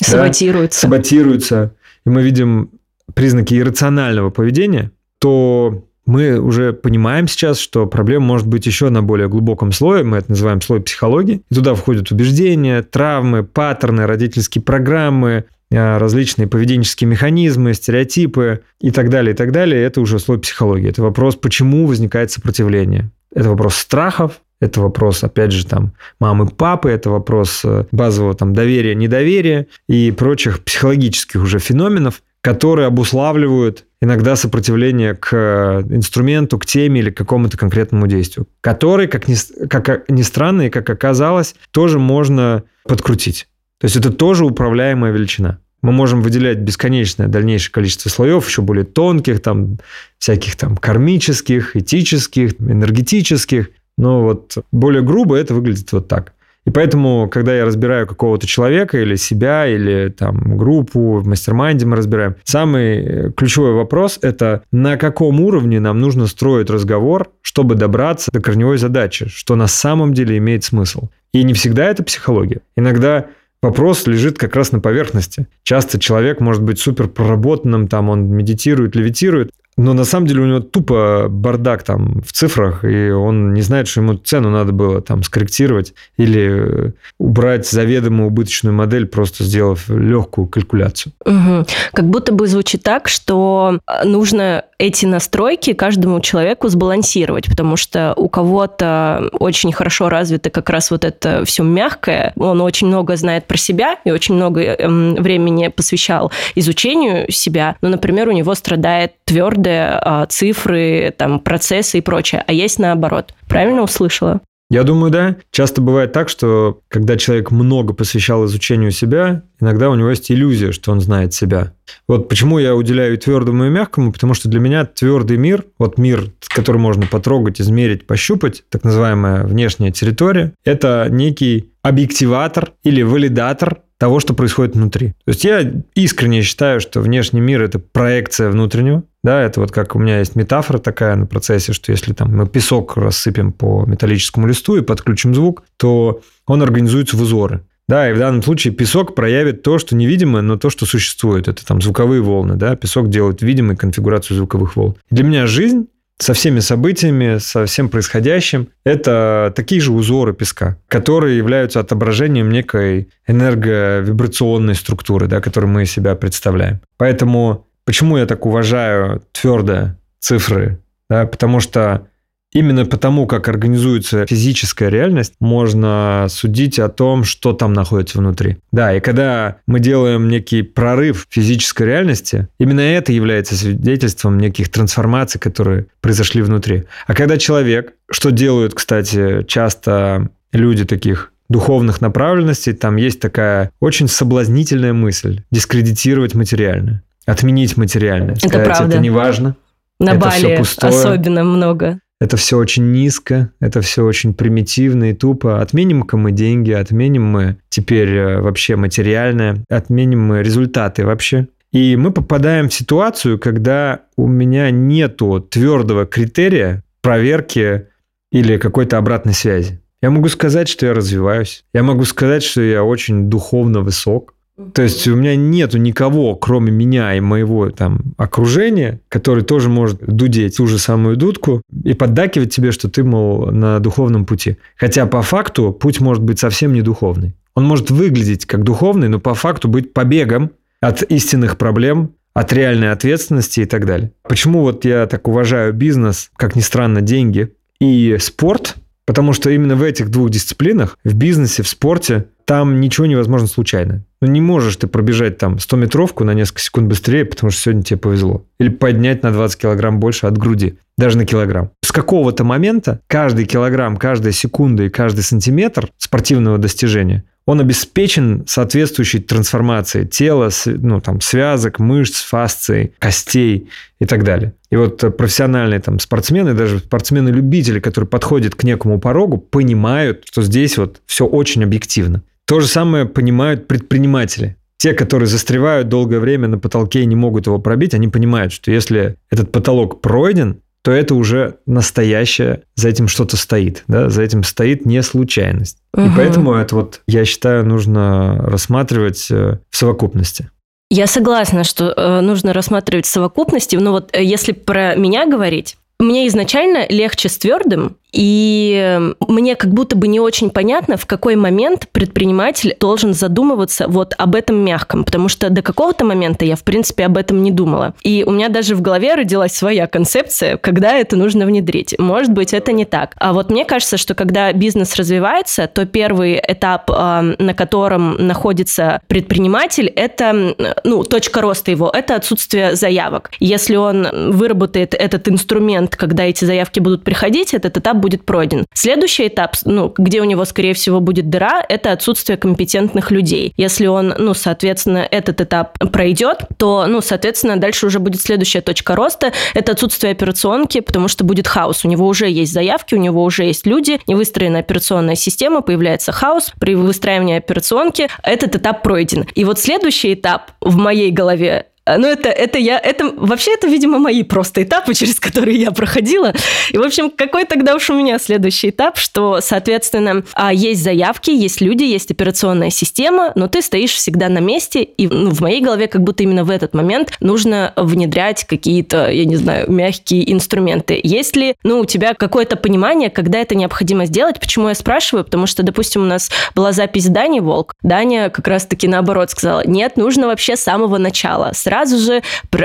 [0.00, 0.80] Саботируется.
[0.80, 0.88] Да?
[0.88, 1.74] Саботируется.
[2.06, 2.70] И мы видим
[3.12, 9.28] признаки иррационального поведения, то мы уже понимаем сейчас, что проблема может быть еще на более
[9.28, 11.42] глубоком слое, мы это называем слой психологии.
[11.50, 19.34] И туда входят убеждения, травмы, паттерны, родительские программы, различные поведенческие механизмы, стереотипы и так далее,
[19.34, 19.82] и так далее.
[19.82, 20.88] Это уже слой психологии.
[20.88, 23.10] Это вопрос, почему возникает сопротивление.
[23.34, 28.54] Это вопрос страхов, это вопрос, опять же, там, мамы, папы, это вопрос э, базового там
[28.54, 36.66] доверия, недоверия и прочих психологических уже феноменов, которые обуславливают иногда сопротивление к э, инструменту, к
[36.66, 39.36] теме или к какому-то конкретному действию, который, как ни,
[39.68, 43.46] как ни странно и как оказалось, тоже можно подкрутить.
[43.80, 45.58] То есть это тоже управляемая величина.
[45.80, 49.78] Мы можем выделять бесконечное дальнейшее количество слоев, еще более тонких, там,
[50.18, 53.70] всяких там кармических, этических, энергетических.
[53.96, 56.32] Но вот более грубо это выглядит вот так.
[56.68, 61.96] И поэтому, когда я разбираю какого-то человека или себя, или там группу, в мастер-майнде мы
[61.96, 68.30] разбираем, самый э, ключевой вопрос– это на каком уровне нам нужно строить разговор, чтобы добраться
[68.30, 71.08] до корневой задачи, что на самом деле имеет смысл.
[71.32, 72.60] И не всегда это психология.
[72.76, 73.28] Иногда
[73.62, 75.48] Вопрос лежит как раз на поверхности.
[75.62, 80.46] Часто человек может быть супер проработанным, там он медитирует, левитирует, но на самом деле у
[80.46, 85.00] него тупо бардак там в цифрах, и он не знает, что ему цену надо было
[85.00, 91.12] там скорректировать или убрать заведомо убыточную модель, просто сделав легкую калькуляцию.
[91.24, 91.66] Угу.
[91.92, 98.28] Как будто бы звучит так, что нужно эти настройки каждому человеку сбалансировать, потому что у
[98.28, 103.56] кого-то очень хорошо развито как раз вот это все мягкое, он очень много знает про
[103.56, 110.00] себя и очень много эм, времени посвящал изучению себя, но, например, у него страдает твердое
[110.00, 113.34] а, цифры, там, процессы и прочее, а есть наоборот.
[113.48, 114.40] Правильно услышала?
[114.70, 115.36] Я думаю, да.
[115.50, 120.72] Часто бывает так, что когда человек много посвящал изучению себя, иногда у него есть иллюзия,
[120.72, 121.72] что он знает себя.
[122.06, 126.26] Вот почему я уделяю твердому и мягкому, потому что для меня твердый мир, вот мир,
[126.48, 134.20] который можно потрогать, измерить, пощупать, так называемая внешняя территория, это некий объективатор или валидатор того,
[134.20, 135.08] что происходит внутри.
[135.24, 139.02] То есть я искренне считаю, что внешний мир– это проекция внутреннего.
[139.28, 142.48] Да, это вот как у меня есть метафора такая на процессе, что если там мы
[142.48, 147.60] песок рассыпем по металлическому листу и подключим звук, то он организуется в узоры.
[147.88, 151.46] Да, и в данном случае песок проявит то, что невидимое, но то, что существует.
[151.46, 154.96] Это там звуковые волны, да, песок делает видимой конфигурацию звуковых волн.
[155.10, 155.88] Для меня жизнь
[156.18, 158.68] со всеми событиями, со всем происходящим.
[158.84, 165.92] Это такие же узоры песка, которые являются отображением некой энерговибрационной структуры, да, которую мы из
[165.92, 166.80] себя представляем.
[166.96, 170.78] Поэтому почему я так уважаю твердые цифры?
[171.08, 172.06] Да, потому что
[172.50, 178.56] Именно потому, как организуется физическая реальность, можно судить о том, что там находится внутри.
[178.72, 185.38] Да, и когда мы делаем некий прорыв физической реальности, именно это является свидетельством неких трансформаций,
[185.38, 186.84] которые произошли внутри.
[187.06, 194.08] А когда человек, что делают, кстати, часто люди таких духовных направленностей, там есть такая очень
[194.08, 198.34] соблазнительная мысль– дискредитировать материальное, отменить материальное.
[198.34, 198.94] Это сказать, правда.
[198.94, 199.56] Это не важно.
[200.00, 205.60] На это Бали особенно много это все очень низко, это все очень примитивно и тупо.
[205.60, 211.46] Отменим-ка мы деньги, отменим мы теперь э, вообще материальное, отменим мы результаты вообще.
[211.70, 217.86] И мы попадаем в ситуацию, когда у меня нету твердого критерия проверки
[218.32, 219.80] или какой-то обратной связи.
[220.02, 221.64] Я могу сказать, что я развиваюсь.
[221.72, 224.34] Я могу сказать, что я очень духовно высок.
[224.74, 230.00] То есть у меня нету никого, кроме меня и моего там окружения, который тоже может
[230.04, 234.56] дудеть ту же самую дудку и поддакивать тебе, что ты, мол, на духовном пути.
[234.76, 237.34] Хотя по факту путь может быть совсем не духовный.
[237.54, 242.92] Он может выглядеть как духовный, но по факту быть побегом от истинных проблем, от реальной
[242.92, 244.12] ответственности и так далее.
[244.22, 248.76] Почему вот я так уважаю бизнес, как ни странно, деньги и спорт?
[249.06, 254.04] Потому что именно в этих двух дисциплинах, в бизнесе, в спорте, там ничего невозможно случайно.
[254.20, 257.98] Ну, не можешь ты пробежать там 100-метровку на несколько секунд быстрее, потому что сегодня тебе
[257.98, 258.44] повезло.
[258.58, 261.70] Или поднять на 20 килограмм больше от груди, даже на килограмм.
[261.84, 269.20] С какого-то момента каждый килограмм, каждая секунда и каждый сантиметр спортивного достижения он обеспечен соответствующей
[269.20, 274.52] трансформацией тела, ну, там, связок, мышц, фасций, костей и так далее.
[274.68, 280.76] И вот профессиональные там, спортсмены, даже спортсмены-любители, которые подходят к некому порогу, понимают, что здесь
[280.76, 282.22] вот все очень объективно.
[282.48, 284.56] То же самое понимают предприниматели.
[284.78, 288.70] Те, которые застревают долгое время на потолке и не могут его пробить, они понимают, что
[288.70, 294.44] если этот потолок пройден, то это уже настоящее, за этим что-то стоит, да, за этим
[294.44, 295.76] стоит не случайность.
[295.92, 296.06] Угу.
[296.06, 300.48] И поэтому это вот, я считаю, нужно рассматривать э, в совокупности.
[300.88, 305.76] Я согласна, что э, нужно рассматривать в совокупности, но вот э, если про меня говорить,
[305.98, 311.36] мне изначально легче с твердым, и мне как будто бы не очень понятно, в какой
[311.36, 316.64] момент предприниматель должен задумываться вот об этом мягком, потому что до какого-то момента я, в
[316.64, 317.94] принципе, об этом не думала.
[318.02, 321.94] И у меня даже в голове родилась своя концепция, когда это нужно внедрить.
[321.98, 323.12] Может быть, это не так.
[323.18, 329.02] А вот мне кажется, что когда бизнес развивается, то первый этап, а, на котором находится
[329.06, 333.30] предприниматель, это, ну, точка роста его, это отсутствие заявок.
[333.38, 338.66] Если он выработает этот инструмент, когда эти заявки будут приходить, этот этап будет пройден.
[338.74, 343.52] Следующий этап, ну, где у него, скорее всего, будет дыра, это отсутствие компетентных людей.
[343.56, 348.94] Если он, ну, соответственно, этот этап пройдет, то, ну, соответственно, дальше уже будет следующая точка
[348.96, 349.32] роста.
[349.54, 351.84] Это отсутствие операционки, потому что будет хаос.
[351.84, 356.12] У него уже есть заявки, у него уже есть люди, не выстроена операционная система, появляется
[356.12, 356.52] хаос.
[356.58, 359.26] При выстраивании операционки этот этап пройден.
[359.34, 363.98] И вот следующий этап в моей голове ну, это, это я, это, вообще это, видимо,
[363.98, 366.34] мои просто этапы, через которые я проходила.
[366.70, 371.30] И, в общем, какой тогда уж у меня следующий этап, что, соответственно, а, есть заявки,
[371.30, 375.60] есть люди, есть операционная система, но ты стоишь всегда на месте, и ну, в моей
[375.60, 381.00] голове как будто именно в этот момент нужно внедрять какие-то, я не знаю, мягкие инструменты.
[381.02, 384.40] Есть ли, ну, у тебя какое-то понимание, когда это необходимо сделать?
[384.40, 385.24] Почему я спрашиваю?
[385.24, 387.74] Потому что, допустим, у нас была запись Дани Волк.
[387.82, 392.22] Даня как раз-таки наоборот сказала, нет, нужно вообще с самого начала, сразу сразу же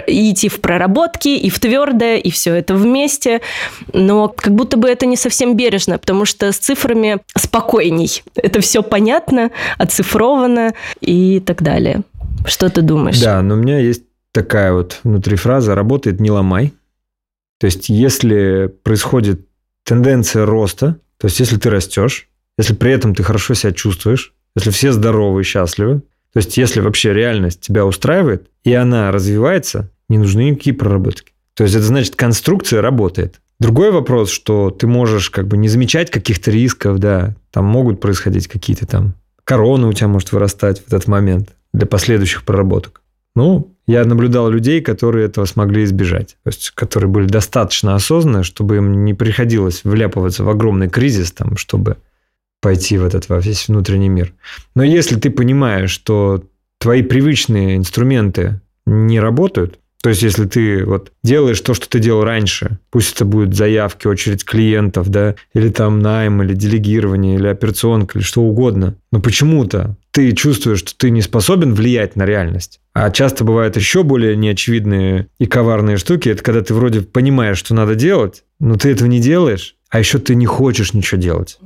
[0.07, 3.41] идти в проработки, и в твердое, и все это вместе.
[3.93, 8.23] Но как будто бы это не совсем бережно, потому что с цифрами спокойней.
[8.35, 12.01] Это все понятно, оцифровано и так далее.
[12.45, 13.21] Что ты думаешь?
[13.21, 16.73] Да, но у меня есть такая вот внутри фраза «работает, не ломай».
[17.59, 19.47] То есть, если происходит
[19.85, 24.71] тенденция роста То есть, если ты растешь, если при этом ты хорошо себя чувствуешь, если
[24.71, 26.01] все здоровы и счастливы,
[26.33, 31.33] то есть, если вообще реальность тебя устраивает, и она развивается, не нужны никакие проработки.
[31.53, 33.39] То есть, это значит, конструкция работает.
[33.59, 38.47] Другой вопрос, что ты можешь как бы не замечать каких-то рисков, да, там могут происходить
[38.47, 43.01] какие-то там корона у тебя может вырастать в этот момент для последующих проработок.
[43.35, 46.37] Ну, я наблюдал людей, которые этого смогли избежать.
[46.43, 51.57] То есть, которые были достаточно осознанны, чтобы им не приходилось вляпываться в огромный кризис, там,
[51.57, 51.97] чтобы
[52.63, 54.33] пойти в этот во весь внутренний мир.
[54.73, 56.43] Но если ты понимаешь, что
[56.79, 62.25] твои привычные инструменты не работают, то есть, если ты вот делаешь то, что ты делал
[62.25, 68.19] раньше, пусть это будет заявки, очередь клиентов, да, или там найм, или делегирование, или операционка,
[68.19, 72.81] или что угодно, но почему-то ты чувствуешь, что ты не способен влиять на реальность.
[72.93, 76.27] А часто бывают еще более неочевидные и коварные штуки.
[76.27, 80.19] Это когда ты вроде понимаешь, что надо делать, но ты этого не делаешь, а еще
[80.19, 81.59] ты не хочешь ничего делать.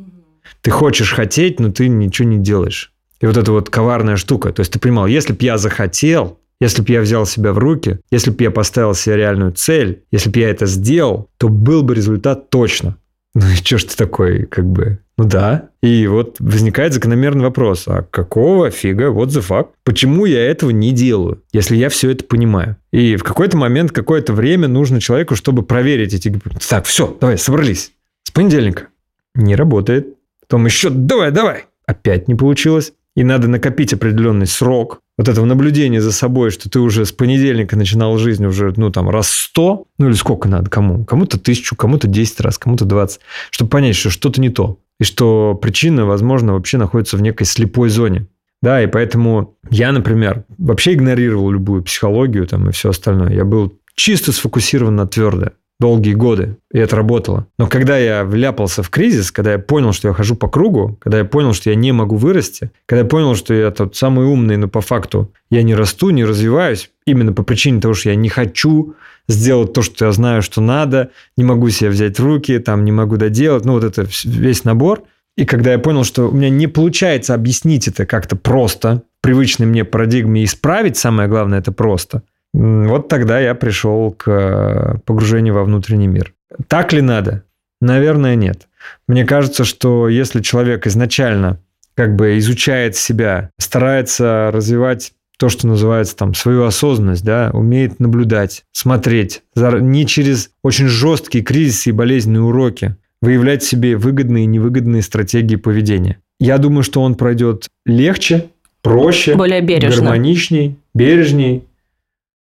[0.61, 2.91] Ты хочешь хотеть, но ты ничего не делаешь.
[3.19, 4.51] И вот эта вот коварная штука.
[4.51, 7.99] То есть ты понимал, если бы я захотел, если бы я взял себя в руки,
[8.11, 11.95] если бы я поставил себе реальную цель, если бы я это сделал, то был бы
[11.95, 12.97] результат точно.
[13.35, 15.69] Ну и что ж ты такой, как бы, ну да.
[15.83, 19.67] И вот возникает закономерный вопрос, а какого фига, what the fuck?
[19.83, 22.77] Почему я этого не делаю, если я все это понимаю?
[22.91, 26.33] И в какой-то момент, какое-то время нужно человеку, чтобы проверить эти...
[26.67, 27.91] Так, все, давай, собрались.
[28.23, 28.87] С понедельника.
[29.35, 30.16] Не работает.
[30.47, 31.65] Потом еще, давай, давай.
[31.86, 32.93] Опять не получилось.
[33.15, 37.75] И надо накопить определенный срок, вот этого наблюдения за собой, что ты уже с понедельника
[37.75, 41.03] начинал жизнь уже, ну, там, раз сто, ну, или сколько надо кому?
[41.03, 44.79] Кому-то тысячу, кому-то десять раз, кому-то двадцать, чтобы понять, что что-то не то.
[44.99, 48.27] И что причина, возможно, вообще находится в некой слепой зоне.
[48.62, 53.33] Да, и поэтому я, например, вообще игнорировал любую психологию там и все остальное.
[53.33, 57.47] Я был чисто сфокусирован на твердое долгие годы, и это работало.
[57.59, 61.19] Но когда я вляпался в кризис, когда я понял, что я хожу по кругу, когда
[61.19, 64.57] я понял, что я не могу вырасти, когда я понял, что я тот самый умный,
[64.57, 68.29] но по факту я не расту, не развиваюсь, именно по причине того, что я не
[68.29, 68.95] хочу
[69.27, 73.17] сделать то, что я знаю, что надо, не могу себя взять руки, там не могу
[73.17, 75.03] доделать, ну вот это весь набор.
[75.35, 79.85] И когда я понял, что у меня не получается объяснить это как-то просто, привычной мне
[79.85, 82.23] парадигме исправить, самое главное, это просто–
[82.57, 86.33] вот тогда я пришел к э, погружению во внутренний мир.
[86.67, 87.43] Так ли надо?
[87.81, 88.67] Наверное, нет.
[89.07, 91.59] Мне кажется, что если человек изначально
[91.95, 98.63] как бы изучает себя, старается развивать то, что называется там свою осознанность, да, умеет наблюдать,
[98.71, 105.57] смотреть, не через очень жесткие кризисы и болезненные уроки, выявлять себе выгодные и невыгодные стратегии
[105.57, 106.17] поведения.
[106.39, 108.47] Я думаю, что он пройдет легче,
[108.81, 110.01] проще, более бережно.
[110.01, 111.63] гармоничней, бережней,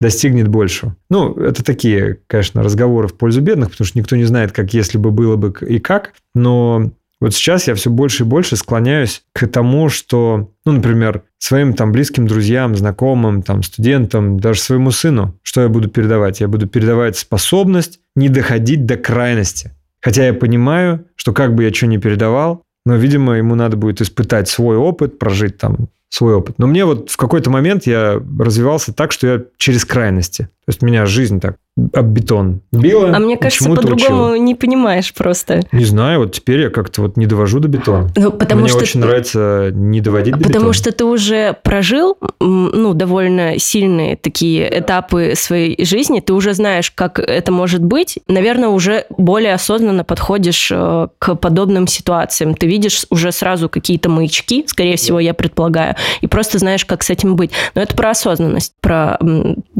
[0.00, 0.96] достигнет большего.
[1.10, 4.98] Ну, это такие, конечно, разговоры в пользу бедных, потому что никто не знает, как если
[4.98, 9.46] бы было бы и как, но вот сейчас я все больше и больше склоняюсь к
[9.46, 15.60] тому, что, ну, например, своим там близким друзьям, знакомым, там, студентам, даже своему сыну, что
[15.60, 16.40] я буду передавать?
[16.40, 19.72] Я буду передавать способность не доходить до крайности.
[20.00, 24.00] Хотя я понимаю, что как бы я что ни передавал, но, видимо, ему надо будет
[24.00, 26.57] испытать свой опыт, прожить там свой опыт.
[26.59, 30.49] Но мне вот в какой-то момент я развивался так, что я через крайности.
[30.66, 31.57] То есть меня жизнь так
[31.94, 33.12] об бетон била.
[33.14, 35.62] А мне кажется, по-другому не понимаешь просто.
[35.73, 38.09] Не знаю, вот теперь я как-то вот не довожу до бетона.
[38.16, 39.07] Ну, потому мне что очень ты...
[39.07, 40.59] нравится не доводить до потому бетона.
[40.59, 46.90] Потому что ты уже прожил, ну, довольно сильные такие этапы своей жизни, ты уже знаешь,
[46.90, 48.18] как это может быть.
[48.29, 52.55] Наверное, уже более осознанно подходишь э, к подобным ситуациям.
[52.55, 57.10] Ты видишь уже сразу какие-то маячки, скорее всего, я предполагаю, и просто знаешь, как с
[57.10, 57.50] этим быть.
[57.74, 59.18] Но это про осознанность, про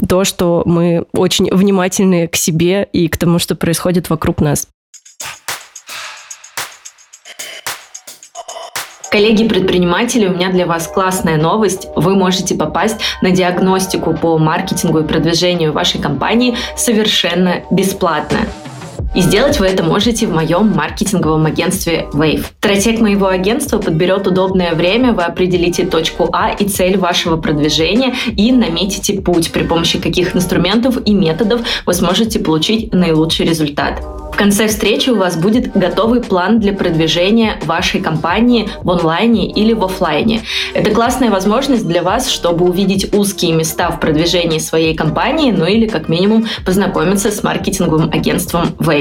[0.07, 4.67] то, что мы очень внимательны к себе и к тому, что происходит вокруг нас.
[9.11, 11.89] Коллеги-предприниматели, у меня для вас классная новость.
[11.97, 18.39] Вы можете попасть на диагностику по маркетингу и продвижению вашей компании совершенно бесплатно.
[19.13, 22.45] И сделать вы это можете в моем маркетинговом агентстве Wave.
[22.59, 28.53] Стратег моего агентства подберет удобное время, вы определите точку А и цель вашего продвижения и
[28.53, 34.01] наметите путь, при помощи каких инструментов и методов вы сможете получить наилучший результат.
[34.31, 39.73] В конце встречи у вас будет готовый план для продвижения вашей компании в онлайне или
[39.73, 40.41] в офлайне.
[40.73, 45.85] Это классная возможность для вас, чтобы увидеть узкие места в продвижении своей компании, ну или
[45.85, 49.00] как минимум познакомиться с маркетинговым агентством Wave.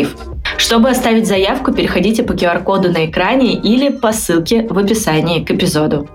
[0.59, 6.09] Чтобы оставить заявку, переходите по QR-коду на экране или по ссылке в описании к эпизоду.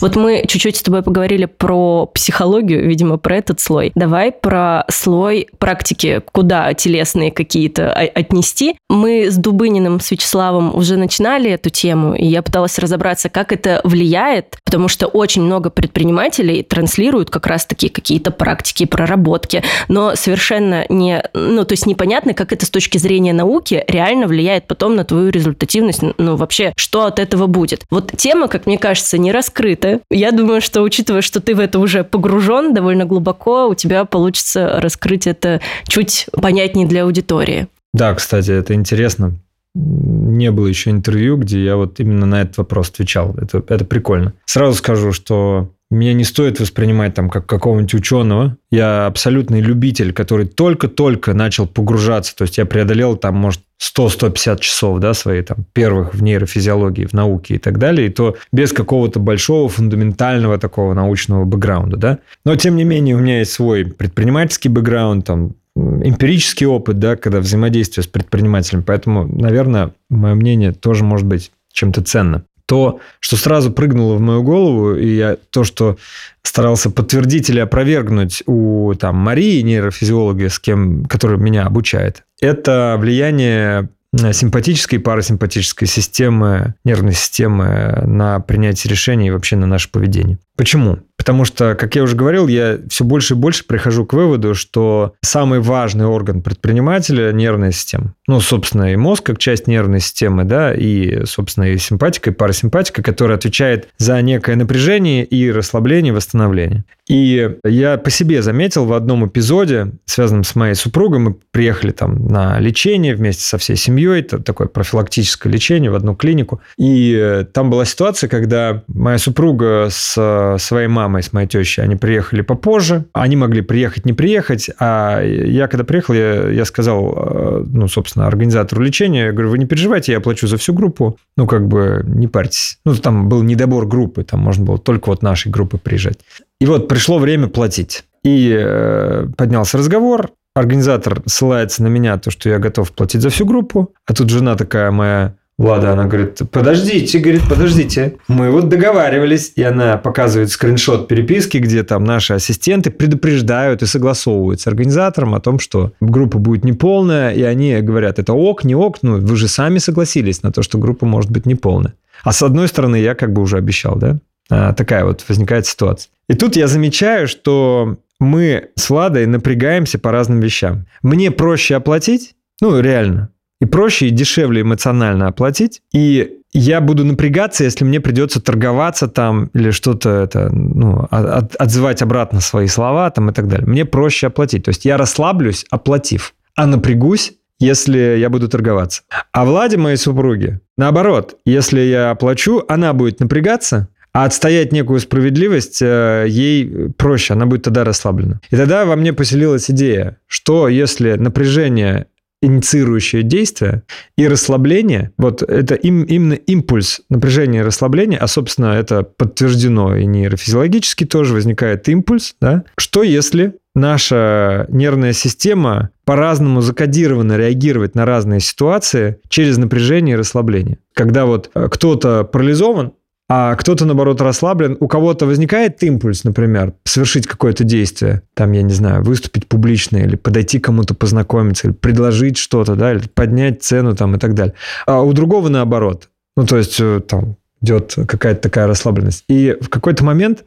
[0.00, 3.90] Вот мы чуть-чуть с тобой поговорили про психологию, видимо, про этот слой.
[3.96, 8.76] Давай про слой практики, куда телесные какие-то отнести.
[8.88, 13.80] Мы с Дубыниным, с Вячеславом уже начинали эту тему, и я пыталась разобраться, как это
[13.82, 21.22] влияет, потому что очень много предпринимателей транслируют как раз-таки какие-то практики, проработки, но совершенно не,
[21.34, 25.30] ну, то есть непонятно, как это с точки зрения науки реально влияет потом на твою
[25.30, 27.84] результативность, ну, вообще, что от этого будет.
[27.90, 30.02] Вот тема, как мне кажется, не раскрыта, это.
[30.10, 34.80] Я думаю, что учитывая, что ты в это уже погружен довольно глубоко, у тебя получится
[34.80, 37.68] раскрыть это чуть понятнее для аудитории.
[37.92, 39.34] Да, кстати, это интересно.
[39.80, 43.34] Не было еще интервью, где я вот именно на этот вопрос отвечал.
[43.40, 44.34] Это, это прикольно.
[44.44, 48.56] Сразу скажу, что меня не стоит воспринимать там как какого-нибудь ученого.
[48.70, 52.36] Я абсолютный любитель, который только-только начал погружаться.
[52.36, 57.12] То есть я преодолел там, может, 100-150 часов, да, свои там первых в нейрофизиологии, в
[57.12, 62.18] науке и так далее, и то без какого-то большого фундаментального такого научного бэкграунда, да.
[62.44, 67.40] Но, тем не менее, у меня есть свой предпринимательский бэкграунд, там, эмпирический опыт, да, когда
[67.40, 68.82] взаимодействие с предпринимателем.
[68.82, 74.42] Поэтому, наверное, мое мнение тоже может быть чем-то ценно то, что сразу прыгнуло в мою
[74.42, 75.96] голову, и я, то, что
[76.42, 83.88] старался подтвердить или опровергнуть у там, Марии, нейрофизиолога, с кем, который меня обучает, это влияние
[84.12, 90.38] симпатической и парасимпатической системы, нервной системы на принятие решений и вообще на наше поведение.
[90.58, 90.98] Почему?
[91.16, 95.14] Потому что, как я уже говорил, я все больше и больше прихожу к выводу, что
[95.20, 98.14] самый важный орган предпринимателя– нервная система.
[98.26, 103.02] Ну, собственно, и мозг как часть нервной системы, да, и, собственно, и симпатика, и парасимпатика,
[103.02, 106.84] которая отвечает за некое напряжение и расслабление, восстановление.
[107.08, 112.26] И я по себе заметил в одном эпизоде, связанном с моей супругой, мы приехали там
[112.26, 117.70] на лечение вместе со всей семьей, это такое профилактическое лечение в одну клинику, и там
[117.70, 120.16] была ситуация, когда моя супруга с
[120.56, 125.68] своей мамой, с моей тещей, они приехали попозже, они могли приехать, не приехать, а я
[125.68, 130.12] когда приехал, я, я сказал, э, ну, собственно, организатору лечения, я говорю, вы не переживайте,
[130.12, 132.78] я оплачу за всю группу, ну, как бы не парьтесь.
[132.84, 136.18] Ну, там был недобор группы, там можно было только вот нашей группы приезжать.
[136.60, 138.04] И вот пришло время платить.
[138.24, 143.46] И э, поднялся разговор, организатор ссылается на меня, то, что я готов платить за всю
[143.46, 148.14] группу, а тут жена такая моя, Влада, она говорит, подождите, говорит, подождите.
[148.28, 154.60] Мы вот договаривались, и она показывает скриншот переписки, где там наши ассистенты предупреждают и согласовывают
[154.60, 158.98] с организатором о том, что группа будет неполная, и они говорят, это ок, не ок,
[159.02, 161.94] ну вы же сами согласились на то, что группа может быть неполная.
[162.22, 164.18] А с одной стороны, я как бы уже обещал, да?
[164.50, 166.10] А, такая вот возникает ситуация.
[166.28, 170.86] И тут я замечаю, что мы с Владой напрягаемся по разным вещам.
[171.02, 173.30] Мне проще оплатить, ну реально,
[173.60, 175.82] и проще и дешевле эмоционально оплатить.
[175.92, 182.02] И я буду напрягаться, если мне придется торговаться там или что-то это, ну, от, отзывать
[182.02, 183.66] обратно свои слова там и так далее.
[183.66, 184.64] Мне проще оплатить.
[184.64, 189.02] То есть я расслаблюсь, оплатив, а напрягусь, если я буду торговаться.
[189.32, 195.82] А Владе, моей супруге, наоборот, если я оплачу, она будет напрягаться, а отстоять некую справедливость
[195.82, 198.40] э, ей проще, она будет тогда расслаблена.
[198.50, 202.06] И тогда во мне поселилась идея, что если напряжение
[202.40, 203.82] инициирующее действие
[204.16, 210.06] и расслабление, вот это им, именно импульс напряжения и расслабления, а, собственно, это подтверждено и
[210.06, 212.64] нейрофизиологически тоже возникает импульс, да?
[212.76, 220.78] Что если наша нервная система по-разному закодирована реагировать на разные ситуации через напряжение и расслабление.
[220.94, 222.92] Когда вот э, кто-то парализован,
[223.30, 224.76] а кто-то, наоборот, расслаблен.
[224.80, 230.16] У кого-то возникает импульс, например, совершить какое-то действие, там, я не знаю, выступить публично или
[230.16, 234.54] подойти кому-то познакомиться, или предложить что-то, да, или поднять цену там и так далее.
[234.86, 236.08] А у другого наоборот.
[236.36, 239.24] Ну, то есть э, там идет какая-то такая расслабленность.
[239.28, 240.44] И в какой-то момент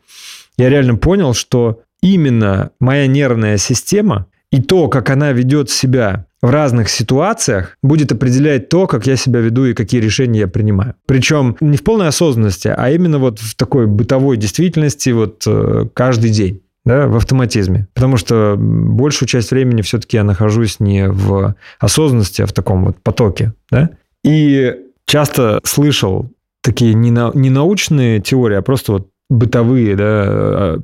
[0.58, 6.50] я реально понял, что именно моя нервная система и то, как она ведет себя в
[6.50, 10.96] разных ситуациях будет определять то, как я себя веду и какие решения я принимаю.
[11.06, 16.32] Причем не в полной осознанности, а именно вот в такой бытовой действительности вот э, каждый
[16.32, 17.88] день да, в автоматизме.
[17.94, 22.98] Потому что большую часть времени все-таки я нахожусь не в осознанности, а в таком вот
[23.04, 23.54] потоке.
[23.70, 23.92] Да?
[24.24, 24.76] И
[25.06, 26.32] часто слышал
[26.64, 30.80] такие не, на, не научные теории, а просто вот бытовые да, а,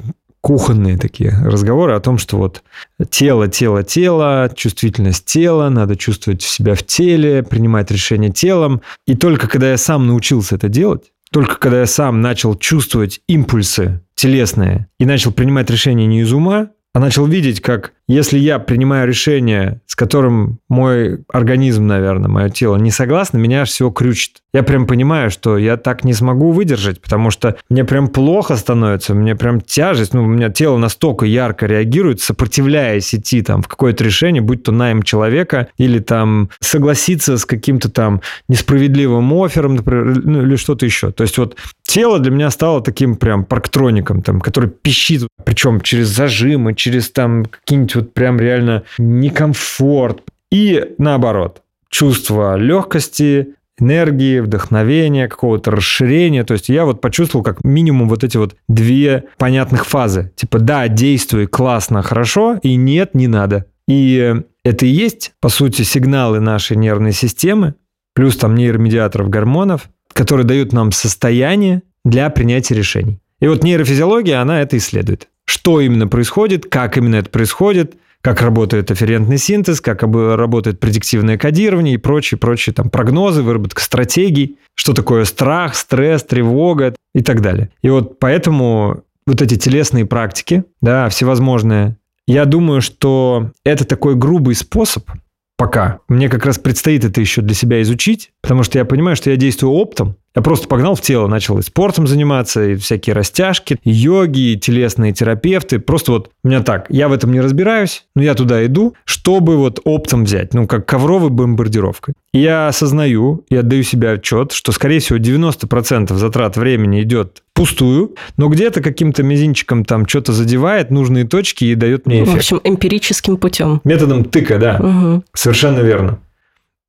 [0.48, 2.64] кухонные такие разговоры о том, что вот
[3.10, 8.82] тело, тело, тело, чувствительность тела, надо чувствовать себя в теле, принимать решения телом.
[9.06, 14.00] И только когда я сам научился это делать, только когда я сам начал чувствовать импульсы
[14.16, 19.06] телесные и начал принимать решения не из ума, а начал видеть, как Если я принимаю
[19.06, 24.38] решение, с которым мой организм, наверное, мое тело не согласно, меня аж всего крючит.
[24.54, 29.14] Я прям понимаю, что я так не смогу выдержать, потому что мне прям плохо становится,
[29.14, 34.06] мне прям тяжесть, ну, у меня тело настолько ярко реагирует, сопротивляясь идти там в какое-то
[34.06, 40.44] решение, будь то найм человека или там согласиться с каким-то там несправедливым оффером, например, ну,
[40.44, 41.12] или что-то еще.
[41.12, 46.08] То есть вот тело для меня стало таким прям парктроником, там, который пищит, причем через
[46.08, 50.24] зажимы, через там какие-нибудь вот прям реально некомфорт.
[50.52, 56.44] И наоборот, чувство легкости, энергии, вдохновения, какого-то расширения.
[56.44, 60.32] То есть я вот почувствовал как минимум вот эти вот две понятных фазы.
[60.36, 63.66] Типа да, действуй, классно, хорошо, и нет, не надо.
[63.88, 67.76] И это и есть, по сути, сигналы нашей нервной системы,
[68.14, 73.20] плюс там нейромедиаторов гормонов, которые дают нам состояние для принятия решений.
[73.40, 75.30] И вот нейрофизиология, она это исследует.
[75.48, 81.94] Что именно происходит, как именно это происходит– как работает афферентный синтез, как работает предиктивное кодирование
[81.94, 87.70] и прочие, прочие там прогнозы, выработка стратегий, что такое страх, стресс, тревога и так далее.
[87.82, 91.96] И вот поэтому вот эти телесные практики, да, всевозможные,
[92.28, 95.10] я думаю, что это такой грубый способ
[95.56, 96.00] пока.
[96.10, 99.38] Мне как раз предстоит это еще для себя изучить, потому что я понимаю, что я
[99.38, 104.52] действую оптом, я просто погнал в тело, начал и спортом заниматься, и всякие растяжки, йоги,
[104.52, 105.80] и телесные терапевты.
[105.80, 109.58] Просто вот у меня так, я в этом не разбираюсь, но я туда иду, чтобы
[109.58, 112.14] вот оптом взять, ну, как ковровой бомбардировкой.
[112.34, 118.14] И я осознаю и отдаю себе отчет, что, скорее всего, 90% затрат времени идет пустую,
[118.38, 122.36] но где-то каким-то мизинчиком там что-то задевает нужные точки и дает мне эффект.
[122.36, 123.82] В общем, эмпирическим путем.
[123.84, 124.78] Методом тыка, да.
[124.80, 125.24] Угу.
[125.34, 126.20] Совершенно верно.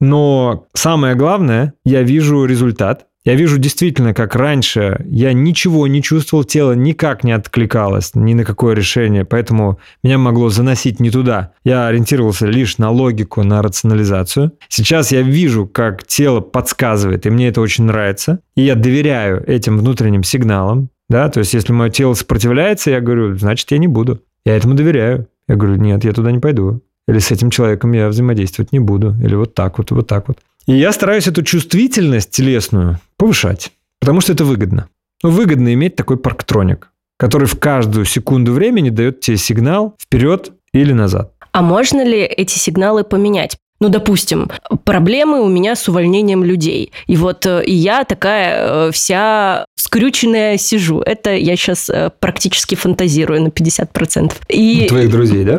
[0.01, 6.45] Но самое главное, я вижу результат, я вижу действительно, как раньше я ничего не чувствовал,
[6.45, 11.53] тело никак не откликалось ни на какое решение, поэтому меня могло заносить не туда.
[11.64, 14.53] Я ориентировался лишь на логику, на рационализацию.
[14.69, 18.41] Сейчас я вижу, как тело подсказывает, и мне это очень нравится.
[18.57, 20.89] И я доверяю этим внутренним сигналам.
[21.09, 21.29] Да?
[21.29, 24.23] То есть, если мое тело сопротивляется, я говорю, значит, я не буду.
[24.45, 25.29] Я этому доверяю.
[25.49, 26.83] Я говорю, нет, я туда не пойду.
[27.07, 29.14] Или с этим человеком я взаимодействовать не буду.
[29.23, 30.39] Или вот так вот, вот так вот.
[30.69, 34.91] И я стараюсь эту чувствительность телесную повышать, потому что это выгодно.
[35.23, 40.93] Ну, выгодно иметь такой парктроник, который в каждую секунду времени дает тебе сигнал вперед или
[40.93, 41.33] назад.
[41.53, 43.57] А можно ли эти сигналы поменять?
[43.81, 44.51] Ну, допустим,
[44.85, 46.93] проблемы у меня с увольнением людей.
[47.07, 51.01] И вот э, и я такая э, вся скрюченная сижу.
[51.01, 54.33] Это я сейчас э, практически фантазирую на 50%.
[54.49, 54.85] И...
[54.85, 55.59] У твоих друзей, да?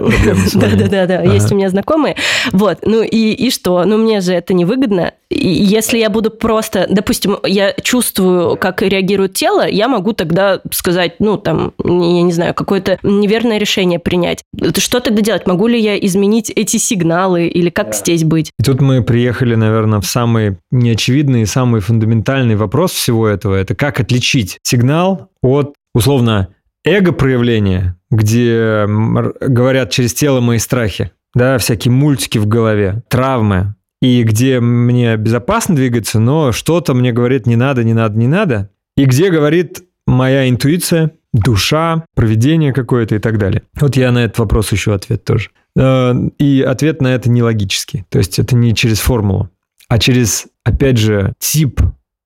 [0.54, 2.16] Да-да-да, есть у меня знакомые.
[2.52, 3.84] Вот, ну и, и что?
[3.86, 5.14] Ну, мне же это невыгодно.
[5.30, 11.16] И если я буду просто, допустим, я чувствую, как реагирует тело, я могу тогда сказать,
[11.20, 14.44] ну, там, я не знаю, какое-то неверное решение принять.
[14.78, 15.46] Что тогда делать?
[15.46, 18.52] Могу ли я изменить эти сигналы или как да здесь быть.
[18.60, 23.56] И тут мы приехали, наверное, в самый неочевидный и самый фундаментальный вопрос всего этого.
[23.56, 26.50] Это как отличить сигнал от, условно,
[26.84, 34.60] эго-проявления, где говорят через тело мои страхи, да, всякие мультики в голове, травмы, и где
[34.60, 39.30] мне безопасно двигаться, но что-то мне говорит не надо, не надо, не надо, и где
[39.30, 43.62] говорит моя интуиция, душа, проведение какое-то и так далее.
[43.80, 45.52] Вот я на этот вопрос ищу ответ тоже.
[45.78, 48.06] Э, и ответ на это не логический.
[48.10, 49.52] То есть это не через формулу,
[49.88, 51.82] а через, опять же, тип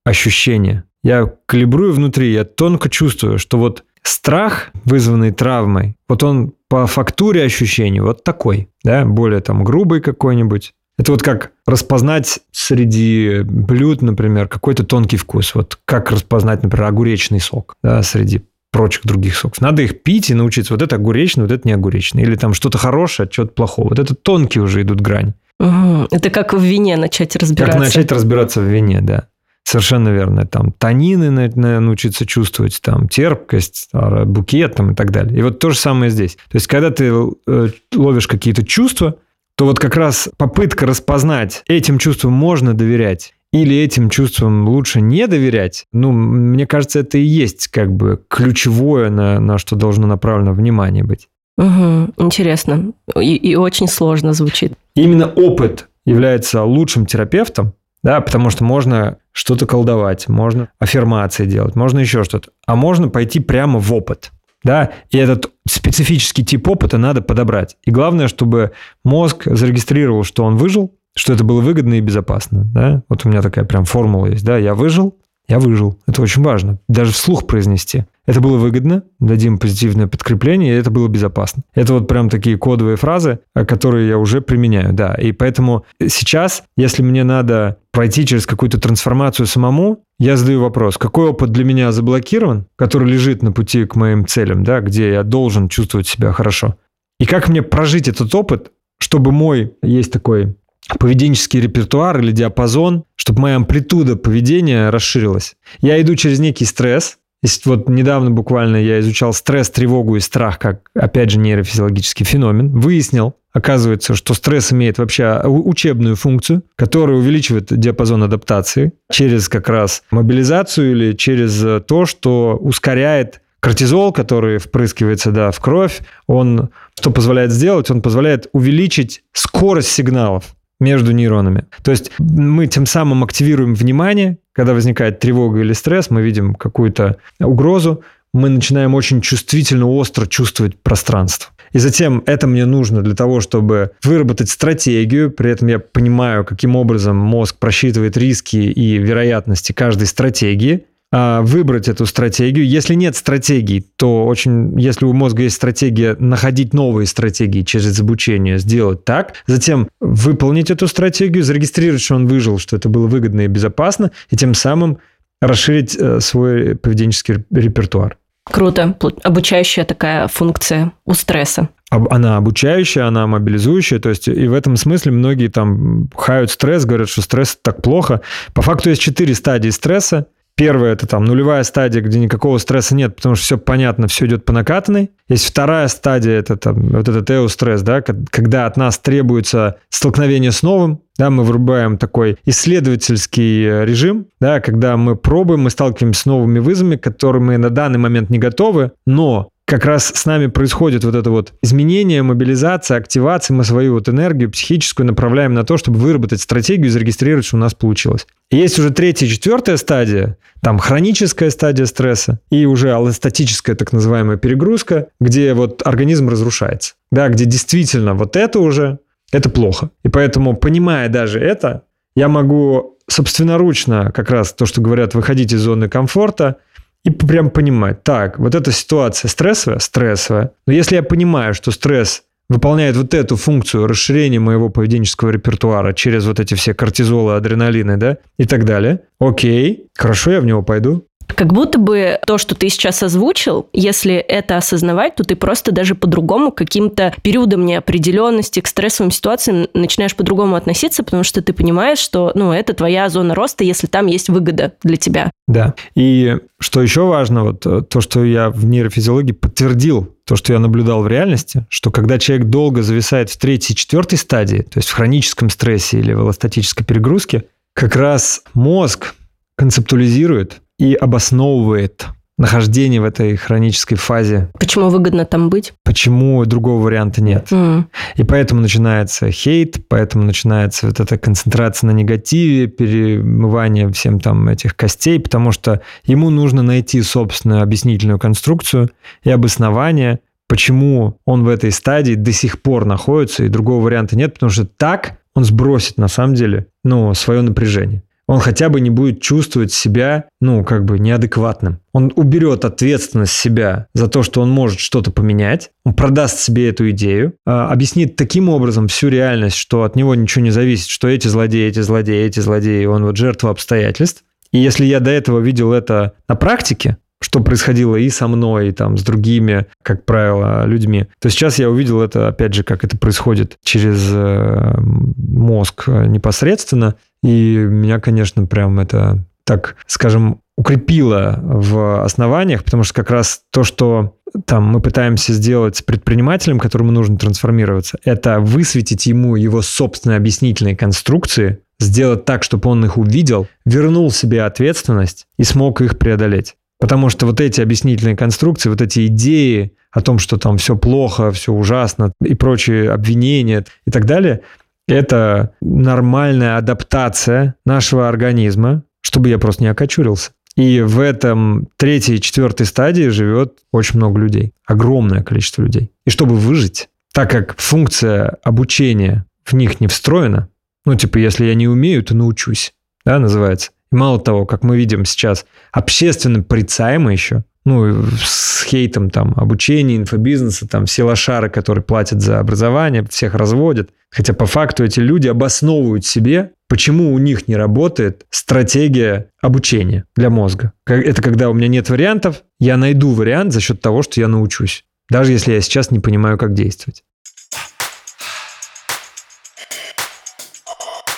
[0.05, 0.85] ощущения.
[1.03, 7.43] Я калибрую внутри, я тонко чувствую, что вот страх, вызванный травмой, вот он по фактуре
[7.43, 10.73] ощущений вот такой, да, более там грубый какой-нибудь.
[10.97, 15.55] Это вот как распознать среди блюд, например, какой-то тонкий вкус.
[15.55, 19.61] Вот как распознать, например, огуречный сок да, среди прочих других соков.
[19.61, 20.73] Надо их пить и научиться.
[20.73, 22.23] Вот это огуречный, вот это не огуречный.
[22.23, 23.89] Или там что-то хорошее, что-то плохое.
[23.89, 25.33] Вот это тонкие уже идут грани.
[25.59, 26.07] Угу.
[26.11, 27.77] Это как в вине начать разбираться.
[27.77, 29.27] Как начать разбираться в вине, да.
[29.63, 30.45] Совершенно верно.
[30.45, 33.89] Там танины научиться чувствовать, там терпкость,
[34.25, 35.39] букет там, и так далее.
[35.39, 36.35] И вот то же самое здесь.
[36.35, 37.11] То есть, когда ты
[37.47, 39.17] э, ловишь какие-то чувства,
[39.55, 45.27] то вот как раз попытка распознать, этим чувствам можно доверять или этим чувствам лучше не
[45.27, 50.53] доверять, ну, мне кажется, это и есть как бы ключевое, на, на что должно направлено
[50.53, 51.29] внимание быть.
[51.57, 52.93] Угу, интересно.
[53.15, 54.73] И, и очень сложно звучит.
[54.95, 61.99] Именно опыт является лучшим терапевтом, да, потому что можно что-то колдовать, можно аффирмации делать, можно
[61.99, 64.31] еще что-то, а можно пойти прямо в опыт.
[64.63, 67.75] Да, и этот специфический тип опыта надо подобрать.
[67.83, 68.71] И главное, чтобы
[69.03, 72.63] мозг зарегистрировал, что он выжил, что это было выгодно и безопасно.
[72.73, 73.03] Да?
[73.09, 74.45] Вот у меня такая прям формула есть.
[74.45, 75.17] Да, я выжил,
[75.47, 75.99] я выжил.
[76.07, 76.79] Это очень важно.
[76.87, 78.05] Даже вслух произнести.
[78.25, 81.63] это было выгодно, дадим позитивное подкрепление, и это было безопасно.
[81.73, 85.13] Это вот прям такие кодовые фразы, э, которые я уже применяю, да.
[85.15, 91.29] И поэтому сейчас, если мне надо пройти через какую-то трансформацию самому, я задаю вопрос, какой
[91.29, 95.67] опыт для меня заблокирован, который лежит на пути к моим целям, да, где я должен
[95.67, 96.77] чувствовать себя хорошо.
[97.19, 100.55] И как мне прожить этот опыт, чтобы мой, есть такой
[100.99, 105.55] поведенческий репертуар или диапазон, чтобы моя амплитуда поведения расширилась.
[105.79, 107.17] Я иду через некий стресс,
[107.65, 112.69] вот недавно буквально я изучал стресс, тревогу и страх как, опять же, нейрофизиологический феномен.
[112.69, 120.03] Выяснил, оказывается, что стресс имеет вообще учебную функцию, которая увеличивает диапазон адаптации через как раз
[120.11, 126.01] мобилизацию или через то, что ускоряет кортизол, который впрыскивается да, в кровь.
[126.27, 127.89] Он что позволяет сделать?
[127.91, 131.65] Он позволяет увеличить скорость сигналов между нейронами.
[131.83, 137.17] То есть мы тем самым активируем внимание, когда возникает тревога или стресс, мы видим какую-то
[137.39, 138.03] угрозу,
[138.33, 141.51] мы начинаем очень чувствительно, остро чувствовать пространство.
[141.71, 146.75] И затем это мне нужно для того, чтобы выработать стратегию, при этом я понимаю, каким
[146.75, 152.67] образом мозг просчитывает риски и вероятности каждой стратегии, выбрать эту стратегию.
[152.67, 158.57] Если нет стратегий, то очень, если у мозга есть стратегия, находить новые стратегии через обучение,
[158.57, 163.47] сделать так, затем выполнить эту стратегию, зарегистрировать, что он выжил, что это было выгодно и
[163.47, 164.97] безопасно, и тем самым
[165.39, 168.17] расширить э, свой поведенческий репертуар.
[168.45, 168.97] Круто.
[169.23, 171.69] Обучающая такая функция у стресса.
[171.89, 177.07] Она обучающая, она мобилизующая, то есть и в этом смысле многие там хают стресс, говорят,
[177.07, 178.21] что стресс так плохо.
[178.53, 180.25] По факту есть четыре стадии стресса.
[180.55, 184.45] Первая– это там нулевая стадия, где никакого стресса нет, потому что все понятно, все идет
[184.45, 185.09] по накатанной.
[185.27, 190.61] Есть вторая стадия– это там, вот этот эустресс, да, когда от нас требуется столкновение с
[190.61, 196.25] новым, да, мы врубаем такой исследовательский э, режим, да, когда мы пробуем, мы сталкиваемся с
[196.25, 201.03] новыми вызовами, которые мы на данный момент не готовы, но как раз с нами происходит
[201.03, 205.99] вот это вот изменение, мобилизация, активация, мы свою вот энергию психическую направляем на то, чтобы
[205.99, 208.27] выработать стратегию и зарегистрировать, что у нас получилось.
[208.51, 215.07] Есть уже третья четвертая стадия, там хроническая стадия стресса и уже аллостатическая так называемая перегрузка,
[215.21, 216.95] где вот организм разрушается.
[217.11, 218.99] Да, где действительно вот это уже,
[219.31, 219.91] это плохо.
[220.03, 221.83] И поэтому, понимая даже это,
[222.15, 226.57] я могу собственноручно, как раз то, что говорят, выходить из зоны комфорта–
[227.03, 232.23] и прям понимать, так, вот эта ситуация стрессовая, стрессовая, но если я понимаю, что стресс
[232.49, 238.17] выполняет вот эту функцию расширения моего поведенческого репертуара через вот эти все кортизолы, адреналины, да,
[238.37, 241.05] и так далее, окей, хорошо, я в него пойду.
[241.27, 245.95] Как будто бы то, что ты сейчас озвучил, если это осознавать, то ты просто даже
[245.95, 252.31] по-другому каким-то периодам неопределенности, к стрессовым ситуациям начинаешь по-другому относиться, потому что ты понимаешь, что
[252.35, 255.31] ну, это твоя зона роста, если там есть выгода для тебя.
[255.47, 255.75] Да.
[255.95, 260.59] И что еще важно, вот э, то, что я в нейрофизиологии подтвердил, то, что я
[260.59, 264.93] наблюдал в реальности, что когда человек долго зависает в третьей, четвертой стадии, то есть в
[264.93, 269.15] хроническом стрессе или в эластатической перегрузке, как раз мозг
[269.55, 272.07] концептуализирует и обосновывает
[272.37, 274.49] нахождение в этой хронической фазе.
[274.59, 275.73] Почему выгодно там быть?
[275.83, 277.47] Почему другого варианта нет?
[277.51, 277.85] Mm.
[278.15, 284.75] И поэтому начинается хейт, поэтому начинается вот эта концентрация на негативе, перемывание всем там этих
[284.75, 288.89] костей, потому что ему нужно найти собственную объяснительную конструкцию
[289.23, 294.33] и обоснование, почему он в этой стадии до сих пор находится, и другого варианта нет,
[294.33, 298.89] потому что так он сбросит на самом деле ну, свое напряжение он хотя бы не
[298.89, 301.79] будет чувствовать себя, ну, как бы неадекватным.
[301.91, 306.89] Он уберет ответственность себя за то, что он может что-то поменять, он продаст себе эту
[306.91, 311.27] идею, а, объяснит таким образом всю реальность, что от него ничего не зависит, что эти
[311.27, 314.23] злодеи, эти злодеи, эти злодеи, он вот жертва обстоятельств.
[314.51, 318.71] И если я до этого видел это на практике, что происходило и со мной, и
[318.71, 322.97] там с другими, как правило, людьми, то сейчас я увидел это, опять же, как это
[322.97, 332.63] происходит через э, мозг непосредственно, и меня, конечно, прям это так, скажем, укрепило в основаниях,
[332.63, 337.97] потому что как раз то, что там мы пытаемся сделать с предпринимателем, которому нужно трансформироваться,
[338.03, 344.43] это высветить ему его собственные объяснительные конструкции, сделать так, чтобы он их увидел, вернул себе
[344.43, 346.55] ответственность и смог их преодолеть.
[346.79, 351.31] Потому что вот эти объяснительные конструкции, вот эти идеи о том, что там все плохо,
[351.31, 354.41] все ужасно и прочие обвинения и так далее,
[354.87, 360.31] это нормальная адаптация нашего организма, чтобы я просто не окочурился.
[360.55, 364.53] И в этом третьей и четвертой стадии живет очень много людей.
[364.65, 365.91] Огромное количество людей.
[366.05, 370.49] И чтобы выжить, так как функция обучения в них не встроена,
[370.85, 372.73] ну, типа, если я не умею, то научусь,
[373.05, 373.71] да, называется.
[373.93, 380.67] Мало того, как мы видим сейчас, общественно порицаемо еще, ну, с хейтом там обучения, инфобизнеса,
[380.67, 383.91] там все лошары, которые платят за образование, всех разводят.
[384.09, 390.29] Хотя по факту эти люди обосновывают себе, почему у них не работает стратегия обучения для
[390.31, 390.73] мозга.
[390.87, 394.85] Это когда у меня нет вариантов, я найду вариант за счет того, что я научусь.
[395.09, 397.03] Даже если я сейчас не понимаю, как действовать.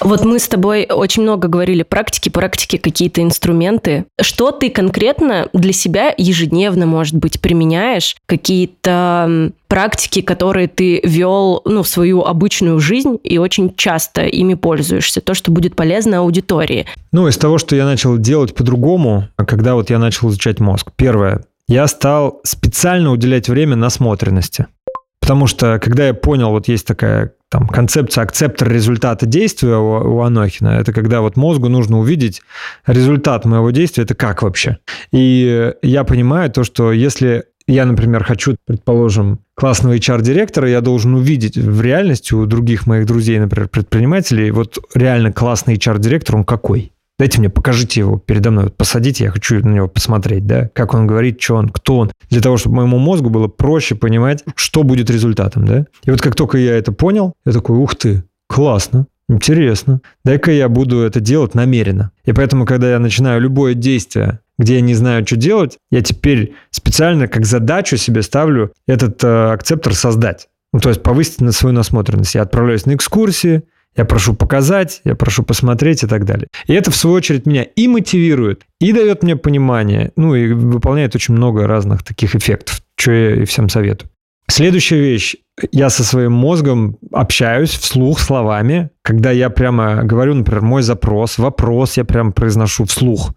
[0.02, 4.06] Вот мы с тобой очень много говорили практики, практики, какие-то инструменты.
[4.22, 8.16] Что ты конкретно для себя ежедневно, может быть, применяешь?
[8.26, 15.22] Какие-то практики, которые ты вел ну, в свою обычную жизнь и очень часто ими пользуешься,
[15.22, 16.86] то, что будет полезно аудитории.
[17.12, 20.92] Ну, из того, что я начал делать по-другому, когда вот я начал изучать мозг.
[20.96, 21.44] Первое.
[21.68, 24.68] Я стал специально уделять время насмотренности.
[25.26, 30.22] Потому что, когда я понял, вот есть такая там, концепция акцептор результата действия у, у
[30.22, 32.44] Анохина, это когда вот мозгу нужно увидеть
[32.86, 34.78] результат моего действия, это как вообще.
[35.12, 41.58] И я понимаю то, что если я, например, хочу, предположим, классного HR-директора, я должен увидеть
[41.58, 46.92] в реальности у других моих друзей, например, предпринимателей, вот реально классный HR-директор, он какой?
[47.18, 51.08] Дайте мне, покажите его передо мной, посадите, я хочу на него посмотреть, да, как он
[51.08, 55.10] говорит, что он, кто он, для того, чтобы моему мозгу было проще понимать, что будет
[55.10, 55.86] результатом, да.
[56.04, 60.68] И вот как только я это понял, я такой, ух ты, классно, интересно, дай-ка я
[60.68, 62.12] буду это делать намеренно.
[62.26, 66.54] И поэтому, когда я начинаю любое действие, где я не знаю, что делать, я теперь
[66.70, 70.50] специально как задачу себе ставлю этот э, акцептор создать.
[70.74, 72.36] Ну, то есть повысить на свою насмотренность.
[72.36, 73.64] Я отправляюсь на экскурсии,
[73.96, 76.48] я прошу показать, я прошу посмотреть и так далее.
[76.68, 81.16] И это, в свою очередь, меня и мотивирует, и дает мне понимание, ну, и выполняет
[81.16, 84.10] очень много разных таких эффектов, что я и всем советую.
[84.48, 85.36] Следующая вещь.
[85.72, 91.98] Я со своим мозгом общаюсь вслух словами, когда я прямо говорю, например, мой запрос, вопрос
[91.98, 93.32] я прямо произношу вслух.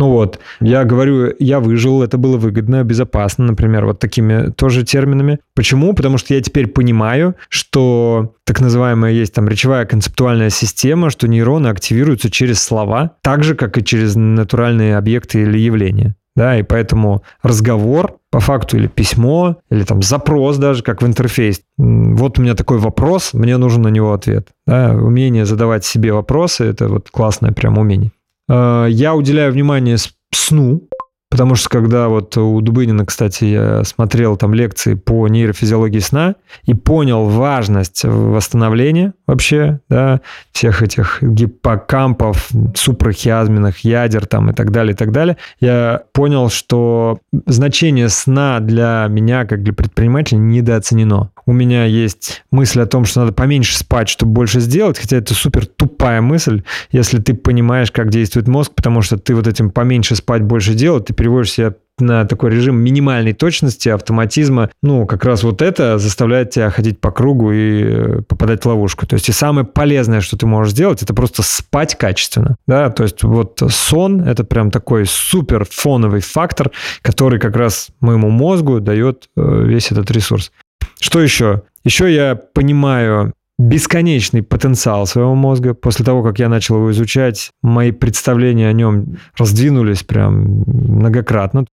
[0.00, 5.40] Ну вот, я говорю, я выжил, это было выгодно, безопасно, например, вот такими тоже терминами.
[5.54, 5.92] Почему?
[5.92, 11.68] Потому что я теперь понимаю, что так называемая есть там речевая концептуальная система, что нейроны
[11.68, 16.16] активируются через слова, так же, как и через натуральные объекты или явления.
[16.34, 21.60] Да, и поэтому разговор по факту или письмо, или там запрос даже, как в интерфейс.
[21.76, 24.48] Вот у меня такой вопрос, мне нужен на него ответ.
[24.66, 28.12] Да, умение задавать себе вопросы– это вот классное прям умение.
[28.50, 29.96] Э, я уделяю внимание
[30.34, 30.88] сну,
[31.30, 36.34] потому что когда вот у Дубынина, кстати, я смотрел там лекции по нейрофизиологии сна
[36.64, 40.20] и понял важность восстановления вообще, да,
[40.50, 47.20] всех этих гиппокампов, супрахиазменных ядер там и так далее, и так далее, я понял, что
[47.46, 53.20] значение сна для меня, как для предпринимателя, недооценено у меня есть мысль о том, что
[53.20, 58.10] надо поменьше спать, чтобы больше сделать, хотя это супер тупая мысль, если ты понимаешь, как
[58.10, 62.24] действует мозг, потому что ты вот этим поменьше спать, больше делать, ты переводишь себя на
[62.24, 67.52] такой режим минимальной точности, автоматизма, ну, как раз вот это заставляет тебя ходить по кругу
[67.52, 69.06] и э, попадать в ловушку.
[69.06, 73.02] То есть и самое полезное, что ты можешь сделать, это просто спать качественно, да, то
[73.02, 76.70] есть вот сон— это прям такой супер фоновый фактор,
[77.02, 80.52] который как раз моему мозгу дает э, весь этот ресурс.
[81.00, 81.62] Что еще?
[81.84, 85.74] Еще я понимаю бесконечный потенциал своего мозга.
[85.74, 91.66] После того, как я начал его изучать, мои представления о нем раздвинулись прям многократно.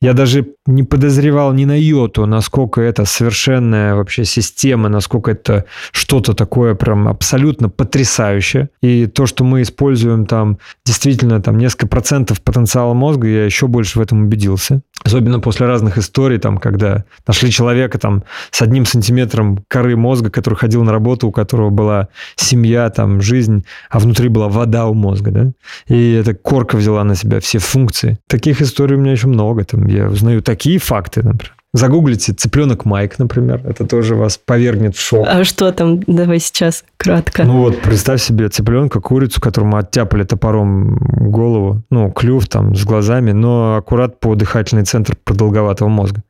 [0.00, 6.32] Я даже не подозревал ни на йоту, насколько это совершенная вообще система, насколько это что-то
[6.32, 8.70] такое прям абсолютно потрясающее.
[8.80, 13.98] И то, что мы используем там действительно там несколько процентов потенциала мозга, я еще больше
[13.98, 14.80] в этом убедился.
[15.04, 20.54] Особенно после разных историй, там, когда нашли человека там с одним сантиметром коры мозга, который
[20.54, 25.30] ходил на работу, у которого была семья, там, жизнь, а внутри была вода у мозга,
[25.30, 25.52] да?
[25.88, 28.18] И эта корка взяла на себя все функции.
[28.28, 29.64] Таких историй у меня еще много.
[29.64, 31.54] Там, я узнаю такие факты, например.
[31.74, 33.60] Загуглите цыпленок Майк, например.
[33.64, 35.26] Это тоже вас повергнет в шок.
[35.28, 36.00] А что там?
[36.06, 37.42] Давай сейчас кратко.
[37.42, 43.32] Ну вот, представь себе цыпленка, курицу, которому оттяпали топором голову, ну, клюв там с глазами,
[43.32, 46.22] но аккурат по дыхательный центр продолговатого мозга.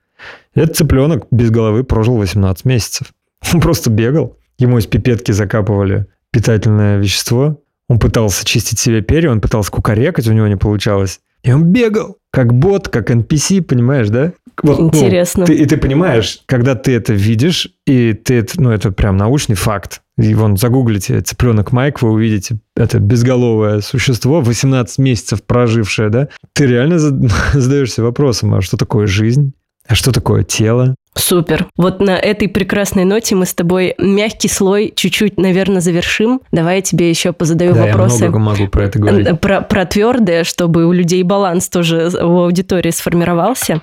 [0.55, 3.09] Этот цыпленок без головы прожил 18 месяцев.
[3.53, 4.39] Он просто бегал.
[4.59, 7.61] Ему из пипетки закапывали питательное вещество.
[7.89, 11.20] Он пытался чистить себе перья, он пытался кукарекать, у него не получалось.
[11.45, 14.33] И он бегал, как бот, как NPC, понимаешь, да?
[14.63, 15.41] Вот, ну, Интересно.
[15.41, 19.17] Ну, ты, и ты понимаешь, когда ты это видишь, и ты это, ну, это прям
[19.17, 20.01] научный факт.
[20.17, 26.29] И вон загуглите цыпленок Майк, вы увидите это безголовое существо, 18 месяцев прожившее, да?
[26.55, 26.99] Ты реально
[27.53, 29.53] задаешься вопросом, а что такое жизнь?
[29.87, 30.95] А что такое тело?
[31.14, 31.66] Супер.
[31.76, 36.41] Вот на этой прекрасной ноте мы с тобой мягкий слой чуть-чуть, наверное, завершим.
[36.51, 38.24] Давай я тебе еще позадаю Да, вопросы.
[38.24, 39.41] я много могу про это говорить.
[39.41, 43.80] Про, про твердое, чтобы у людей баланс тоже у аудитории сформировался.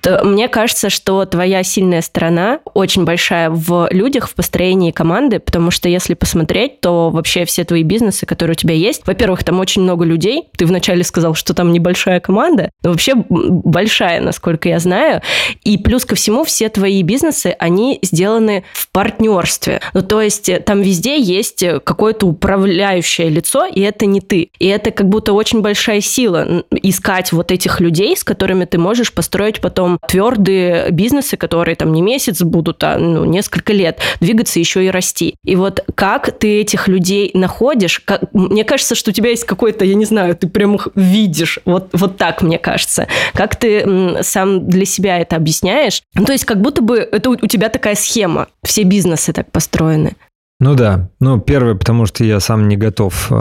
[0.00, 5.70] То Мне кажется, что твоя сильная сторона очень большая в людях, в построении команды, потому
[5.70, 9.82] что если посмотреть, то вообще все твои бизнесы, которые у тебя есть, во-первых, там очень
[9.82, 10.48] много людей.
[10.56, 15.22] Ты вначале сказал, что там небольшая команда, но вообще большая, насколько я знаю.
[15.64, 19.80] И плюс ко всему, все твои бизнесы, они сделаны в партнерстве.
[19.92, 24.50] Ну, то есть э, там везде есть э, какое-то управляющее лицо, и это не ты.
[24.58, 29.12] И это как будто очень большая сила искать вот этих людей, с которыми ты можешь
[29.12, 34.84] построить потом твердые бизнесы, которые там не месяц будут, а ну, несколько лет, двигаться еще
[34.84, 35.34] и расти.
[35.44, 38.00] И вот как ты этих людей находишь?
[38.00, 41.58] Как- Мне кажется, что у тебя есть какой-то, я не знаю, ты прям их видишь.
[41.64, 43.08] Вот, вот так, мне кажется.
[43.34, 46.02] Как ты сам для себя это объясняешь?
[46.14, 48.48] Ну, то есть как будто бы это у у тебя такая схема.
[48.62, 50.14] Все бизнесы так построены.
[50.58, 51.08] Ну да.
[51.20, 53.32] Ну, первое, потому что я сам не готов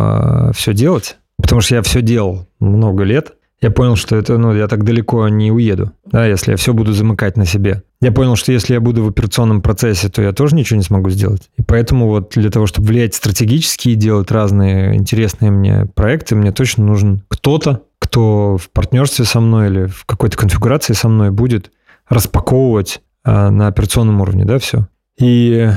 [0.56, 1.18] все делать.
[1.41, 3.34] Потому что я все делал много лет.
[3.62, 6.93] Я понял, что это, ну, я так далеко не уеду, да, если я все буду
[6.93, 7.84] замыкать на себе.
[8.01, 11.10] Я понял, что если я буду в операционном процессе, то я тоже ничего не смогу
[11.10, 11.49] сделать.
[11.57, 16.53] И поэтому вот для того, чтобы влиять стратегически и делать разные интересные мне проекты, мне
[16.53, 21.72] точно нужен кто-то, кто в партнерстве со мной или в какой-то конфигурации со мной будет
[22.07, 24.88] распаковывать а, на операционном уровне, да, все.
[25.20, 25.70] И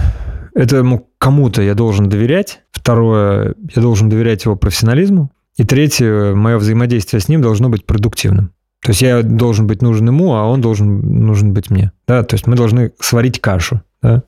[0.54, 2.60] этому кому-то я должен доверять.
[2.70, 5.30] Второе, я должен доверять его профессионализму.
[5.56, 8.52] И третье, мое взаимодействие с ним должно быть продуктивным.
[8.82, 11.92] То есть я должен быть нужен ему, а он должен нужен быть мне.
[12.08, 12.24] Да?
[12.24, 14.24] То есть мы должны сварить кашу да?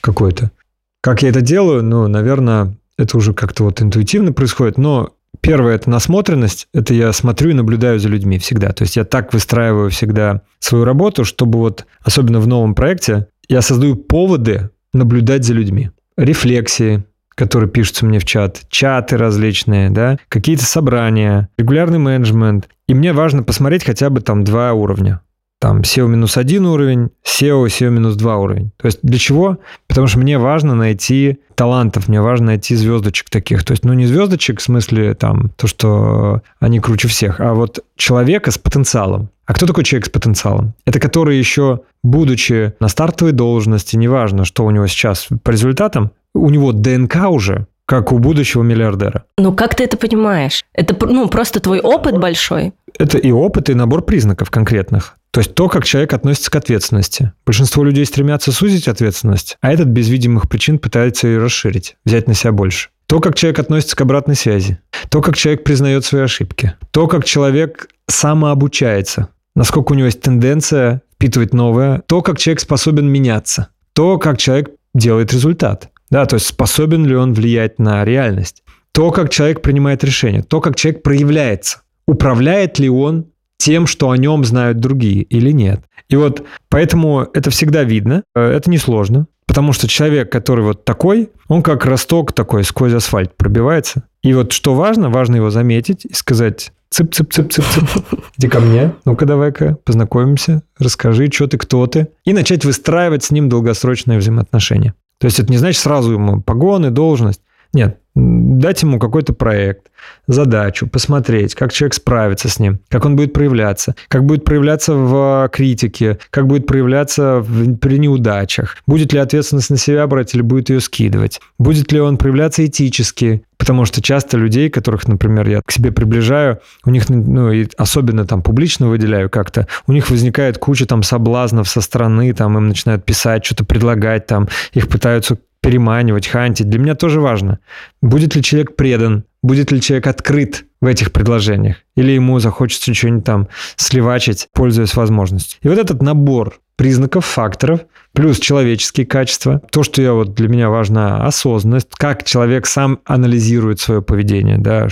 [0.00, 0.52] какую-то.
[1.00, 1.82] Как я это делаю?
[1.82, 4.78] Ну, наверное, это уже как-то вот интуитивно происходит.
[4.78, 6.68] Но первое– это насмотренность.
[6.72, 8.72] Это я смотрю и наблюдаю за людьми всегда.
[8.72, 13.60] То есть я так выстраиваю всегда свою работу, чтобы вот, особенно в новом проекте, я
[13.60, 15.90] создаю поводы наблюдать за людьми.
[16.16, 17.04] Рефлексии,
[17.36, 22.68] которые пишутся мне в чат, чаты различные, да, какие-то собрания, регулярный менеджмент.
[22.88, 25.20] И мне важно посмотреть хотя бы там два уровня.
[25.58, 28.72] Там SEO минус один уровень, SEO, SEO минус два уровень.
[28.76, 29.58] То есть для чего?
[29.86, 33.64] Потому что мне важно найти талантов, мне важно найти звездочек таких.
[33.64, 37.82] То есть, ну, не звездочек в смысле там то, что они круче всех, а вот
[37.96, 39.30] человека с потенциалом.
[39.46, 40.74] А кто такой человек с потенциалом?
[40.84, 46.50] Это который еще, будучи на стартовой должности, неважно, что у него сейчас по результатам, у
[46.50, 49.24] него ДНК уже, как у будущего миллиардера.
[49.38, 50.64] Ну, как ты это понимаешь?
[50.72, 52.72] Это ну, просто твой опыт большой.
[52.98, 55.16] Это и опыт, и набор признаков конкретных.
[55.30, 57.32] То есть то, как человек относится к ответственности.
[57.44, 62.34] Большинство людей стремятся сузить ответственность, а этот без видимых причин пытается ее расширить, взять на
[62.34, 62.88] себя больше.
[63.06, 64.78] То, как человек относится к обратной связи.
[65.10, 66.74] То, как человек признает свои ошибки.
[66.90, 69.28] То, как человек самообучается.
[69.54, 72.02] Насколько у него есть тенденция впитывать новое.
[72.06, 73.68] То, как человек способен меняться.
[73.92, 75.90] То, как человек делает результат.
[76.10, 78.62] Да, то есть способен ли он влиять на реальность.
[78.92, 80.42] То, как человек принимает решения.
[80.42, 81.82] То, как человек проявляется.
[82.06, 83.26] Управляет ли он
[83.58, 85.80] тем, что о нем знают другие или нет.
[86.08, 91.62] И вот поэтому это всегда видно, это несложно, потому что человек, который вот такой, он
[91.62, 94.04] как росток такой сквозь асфальт пробивается.
[94.22, 99.78] И вот что важно, важно его заметить и сказать цып-цып-цып-цып-цып, иди ко мне, ну-ка давай-ка
[99.84, 104.94] познакомимся, расскажи, что ты, кто ты, и начать выстраивать с ним долгосрочные взаимоотношения.
[105.18, 107.42] То есть это не значит сразу ему погоны, должность.
[107.72, 109.88] Нет, дать ему какой-то проект,
[110.26, 115.48] задачу, посмотреть, как человек справится с ним, как он будет проявляться, как будет проявляться в
[115.52, 120.70] критике, как будет проявляться в, при неудачах, будет ли ответственность на себя брать или будет
[120.70, 125.70] ее скидывать, будет ли он проявляться этически, потому что часто людей, которых, например, я к
[125.70, 130.86] себе приближаю, у них, ну, и особенно там публично выделяю как-то, у них возникает куча
[130.86, 136.68] там соблазнов со стороны, там им начинают писать, что-то предлагать, там их пытаются переманивать, хантить.
[136.68, 137.58] Для меня тоже важно,
[138.00, 143.24] будет ли человек предан, будет ли человек открыт в этих предложениях, или ему захочется что-нибудь
[143.24, 145.58] там сливачить, пользуясь возможностью.
[145.62, 147.80] И вот этот набор признаков, факторов,
[148.12, 153.80] плюс человеческие качества, то, что я вот для меня важна, осознанность, как человек сам анализирует
[153.80, 154.88] свое поведение, да,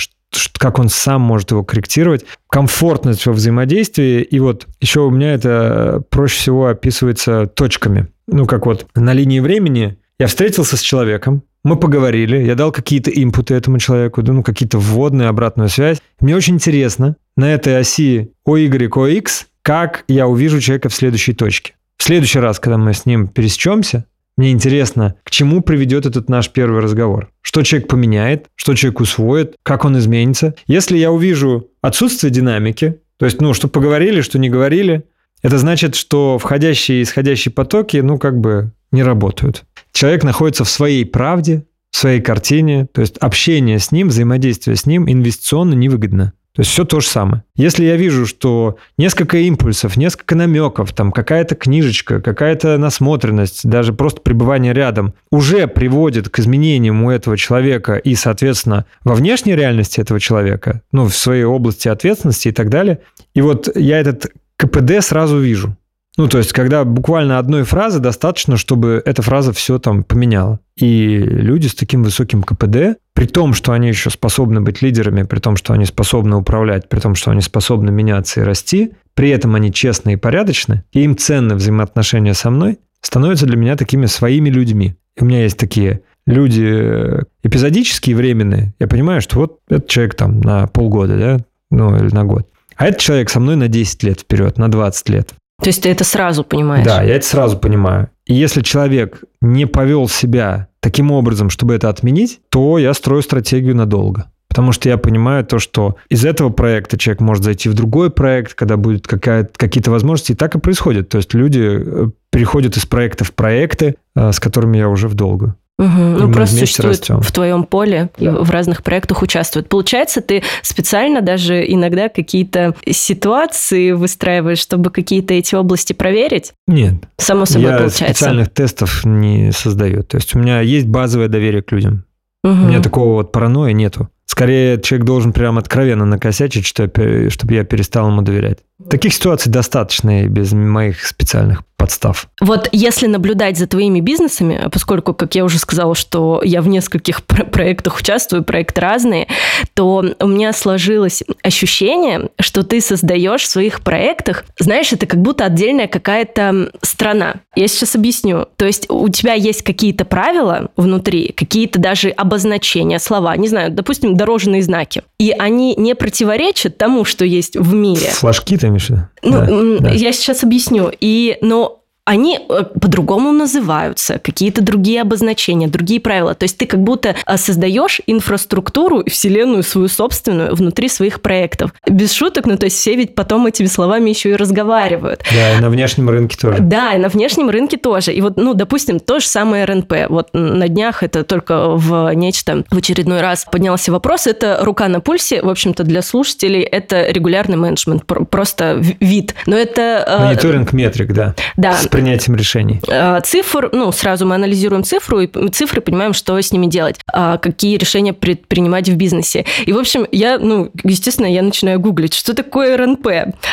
[0.59, 4.23] как он сам может его корректировать, комфортность во взаимодействии.
[4.23, 8.09] И вот еще у меня это проще всего описывается точками.
[8.27, 13.11] Ну, как вот на линии времени я встретился с человеком, мы поговорили, я дал какие-то
[13.11, 16.01] импуты этому человеку, ну, какие-то вводные, обратную связь.
[16.21, 21.75] Мне очень интересно на этой оси OY, OX, как я увижу человека в следующей точке.
[21.97, 24.05] В следующий раз, когда мы с ним пересечемся,
[24.37, 27.31] Мне интересно, к чему приведет этот наш первый разговор.
[27.41, 30.57] Что человек поменяет, что человек усвоит, как он изменится.
[30.67, 35.05] Если я увижу отсутствие динамики, то есть, ну, что поговорили, что не говорили,
[35.41, 39.65] это значит, что входящие и исходящие потоки, ну, как бы не работают.
[39.95, 44.85] Человек находится в своей правде, в своей картине, то есть общение с ним, взаимодействие с
[44.85, 46.35] ним инвестиционно невыгодно.
[46.55, 47.43] То есть все то же самое.
[47.57, 54.21] Если я вижу, что несколько импульсов, несколько намеков, там какая-то книжечка, какая-то насмотренность, даже просто
[54.21, 60.21] пребывание рядом уже приводит к изменениям у этого человека и, соответственно, во внешней реальности этого
[60.21, 63.01] человека, ну, в своей области ответственности и так далее.
[63.35, 64.27] И вот я этот
[64.57, 65.77] КПД сразу вижу.
[66.17, 70.61] Ну, то есть, когда буквально одной фразы достаточно, чтобы эта фраза все там поменяла.
[70.77, 75.41] И люди с таким высоким КПД, при том, что они еще способны быть лидерами, при
[75.41, 79.57] том, что они способны управлять, при том, что они способны меняться и расти, при этом
[79.57, 84.51] они честны и порядочны, и им ценны взаимоотношения со мной, становятся для меня такими своими
[84.51, 84.95] людьми.
[85.17, 88.73] И у меня есть такие люди эпизодические, временные.
[88.79, 91.39] Я понимаю, что вот этот человек там на полгода, да,
[91.71, 92.49] ну или на год.
[92.77, 95.35] А этот человек со мной на 10 лет вперед, на 20 лет.
[95.65, 96.85] То есть ты это сразу понимаешь?
[96.85, 98.11] Да, я это сразу понимаю.
[98.27, 103.75] И если человек не повел себя таким образом, чтобы это отменить, то я строю стратегию
[103.75, 104.27] надолго.
[104.49, 108.53] Потому что я понимаю то, что из этого проекта человек может зайти в другой проект,
[108.53, 110.33] когда будут какие-то возможности.
[110.33, 111.09] И так и происходит.
[111.09, 115.15] То есть люди э, переходят из проекта в проекты, э, с которыми я уже в
[115.15, 115.57] долгую.
[115.77, 115.89] Угу.
[115.89, 117.21] Ну, просто существует растем.
[117.21, 118.27] в твоем поле да.
[118.27, 119.69] и в разных проектах участвует.
[119.69, 126.53] Получается, ты специально даже иногда какие-то ситуации выстраиваешь, чтобы какие-то эти области проверить?
[126.69, 126.95] Нет.
[127.17, 128.15] Само собой Я получается.
[128.15, 130.05] специальных тестов не создаю.
[130.05, 132.05] То есть у меня есть базовое доверие к людям.
[132.45, 132.53] Угу.
[132.53, 134.09] У меня такого вот паранойи нету.
[134.27, 138.59] Скорее, человек должен прям откровенно накосячить, чтобы я перестал ему доверять.
[138.89, 142.29] Таких ситуаций достаточно и без моих специальных подстав.
[142.41, 147.23] Вот если наблюдать за твоими бизнесами, поскольку, как я уже сказала, что я в нескольких
[147.25, 149.27] про- проектах участвую, проекты разные,
[149.75, 155.45] то у меня сложилось ощущение, что ты создаешь в своих проектах, знаешь, это как будто
[155.45, 157.35] отдельная какая-то страна.
[157.55, 158.47] Я сейчас объясню.
[158.57, 164.17] То есть у тебя есть какие-то правила внутри, какие-то даже обозначения, слова, не знаю, допустим,
[164.17, 165.03] дорожные знаки.
[165.19, 168.09] И они не противоречат тому, что есть в мире.
[168.11, 168.91] Флажки ты имеешь
[169.23, 170.13] Ну, да, я да.
[170.13, 170.91] сейчас объясню.
[171.01, 176.35] И, но они э, по-другому называются, какие-то другие обозначения, другие правила.
[176.35, 181.73] То есть ты как будто э, создаешь инфраструктуру, вселенную свою собственную внутри своих проектов.
[181.89, 185.23] Без шуток, ну то есть все ведь потом этими словами еще и разговаривают.
[185.33, 186.59] Да, и на внешнем рынке тоже.
[186.61, 188.13] Да, и на внешнем рынке тоже.
[188.13, 189.95] И вот, ну, допустим, то же самое РНП.
[190.11, 194.27] Вот на днях это только в нечто в очередной раз поднялся вопрос.
[194.27, 199.35] Это рука на пульсе, в общем-то, для слушателей это регулярный менеджмент, просто вид.
[199.47, 200.05] Но это...
[200.07, 201.35] Э, Мониторинг метрик, да.
[201.57, 202.81] Да, принятием решений?
[202.89, 207.39] А, цифр, ну, сразу мы анализируем цифру, и цифры понимаем, что с ними делать, а,
[207.39, 209.45] какие решения предпринимать в бизнесе.
[209.67, 213.07] И, в общем, я, ну, естественно, я начинаю гуглить, что такое РНП.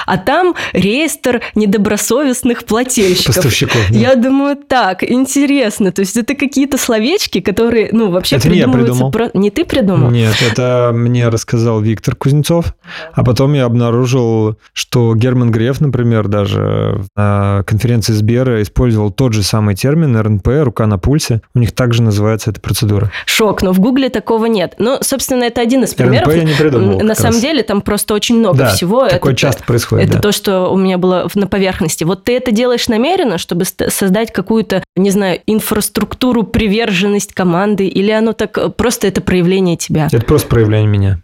[0.05, 3.35] А там реестр недобросовестных плательщиков.
[3.35, 3.81] Поставщиков.
[3.89, 3.97] Да.
[3.97, 5.91] Я думаю, так, интересно.
[5.91, 8.77] То есть это какие-то словечки, которые, ну, вообще это придумываются...
[8.77, 9.11] Не, я придумал.
[9.11, 9.29] Про...
[9.33, 10.09] не ты придумал?
[10.11, 12.73] Нет, это мне рассказал Виктор Кузнецов.
[13.13, 19.33] А потом я обнаружил, что Герман Греф, например, даже на конференции с Сбера использовал тот
[19.33, 21.41] же самый термин РНП, рука на пульсе.
[21.53, 23.11] У них также называется эта процедура.
[23.25, 24.75] Шок, но в Гугле такого нет.
[24.77, 26.29] Ну, собственно, это один из примеров.
[26.29, 27.01] РНП я не придумал.
[27.01, 27.41] На самом раз.
[27.41, 29.09] деле там просто очень много да, всего.
[29.09, 30.05] такое это, часто происходит.
[30.05, 30.21] Это да.
[30.21, 32.05] то, что у меня было на поверхности.
[32.05, 38.31] Вот ты это делаешь намеренно, чтобы создать какую-то, не знаю, инфраструктуру, приверженность команды, или оно
[38.31, 40.07] так э, просто это проявление тебя?
[40.09, 41.21] Это просто проявление меня.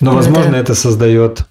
[0.00, 1.46] Но, ну, возможно, это, это создает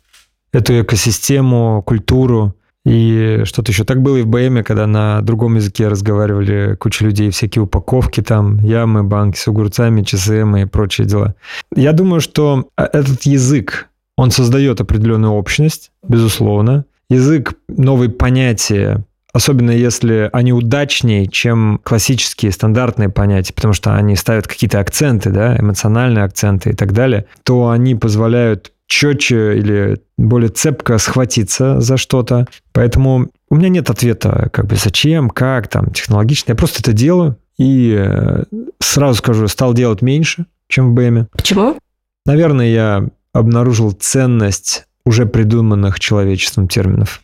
[0.53, 2.53] эту экосистему, культуру,
[2.85, 3.83] и что-то еще.
[3.83, 8.57] Так было и в БМе, когда на другом языке разговаривали куча людей, всякие упаковки там,
[8.59, 11.35] ямы, банки с огурцами, ЧСМ и прочие дела.
[11.75, 16.85] Я думаю, что а, этот язык, он создает определенную общность, безусловно.
[17.09, 19.03] Язык, новые понятия,
[19.33, 25.57] особенно если они удачнее, чем классические стандартные понятия, потому что они ставят какие-то акценты, да,
[25.57, 32.45] эмоциональные акценты и так далее, то они позволяют четче или более цепко схватиться за что-то.
[32.73, 36.51] Поэтому у меня нет ответа, как бы зачем, как, там, технологично.
[36.51, 38.43] Я просто это делаю и э,
[38.79, 41.27] сразу скажу, стал делать меньше, чем в БМе.
[41.31, 41.77] Почему?
[42.25, 47.21] Наверное, я обнаружил ценность уже придуманных человечеством терминов.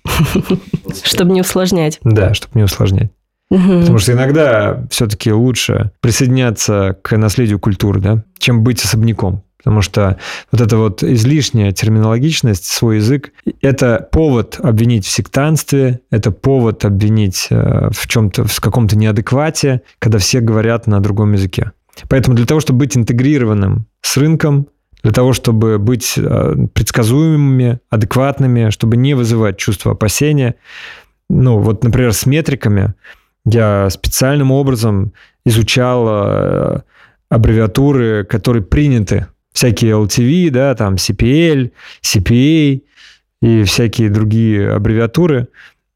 [1.03, 1.99] Чтобы не усложнять.
[2.01, 3.11] Да, чтобы не усложнять.
[3.49, 3.81] Угу.
[3.81, 9.43] Потому что иногда все-таки лучше присоединяться к наследию культуры, да, чем быть особняком.
[9.57, 10.17] Потому что
[10.51, 13.31] вот эта вот излишняя терминологичность, свой язык,
[13.61, 20.19] это повод обвинить в сектантстве, это повод обвинить э, в чем-то, в каком-то неадеквате, когда
[20.19, 21.71] все говорят на другом языке.
[22.07, 24.67] Поэтому для того, чтобы быть интегрированным с рынком,
[25.03, 30.55] для того, чтобы быть э, предсказуемыми, адекватными, чтобы не вызывать чувство опасения,
[31.29, 32.93] ну вот, например, с метриками
[33.45, 35.13] я специальным образом
[35.45, 36.81] изучал э,
[37.29, 39.27] аббревиатуры, которые приняты
[39.57, 41.71] всякие LTV, да, там CPL,
[42.03, 42.83] CPA
[43.41, 45.47] и всякие другие аббревиатуры,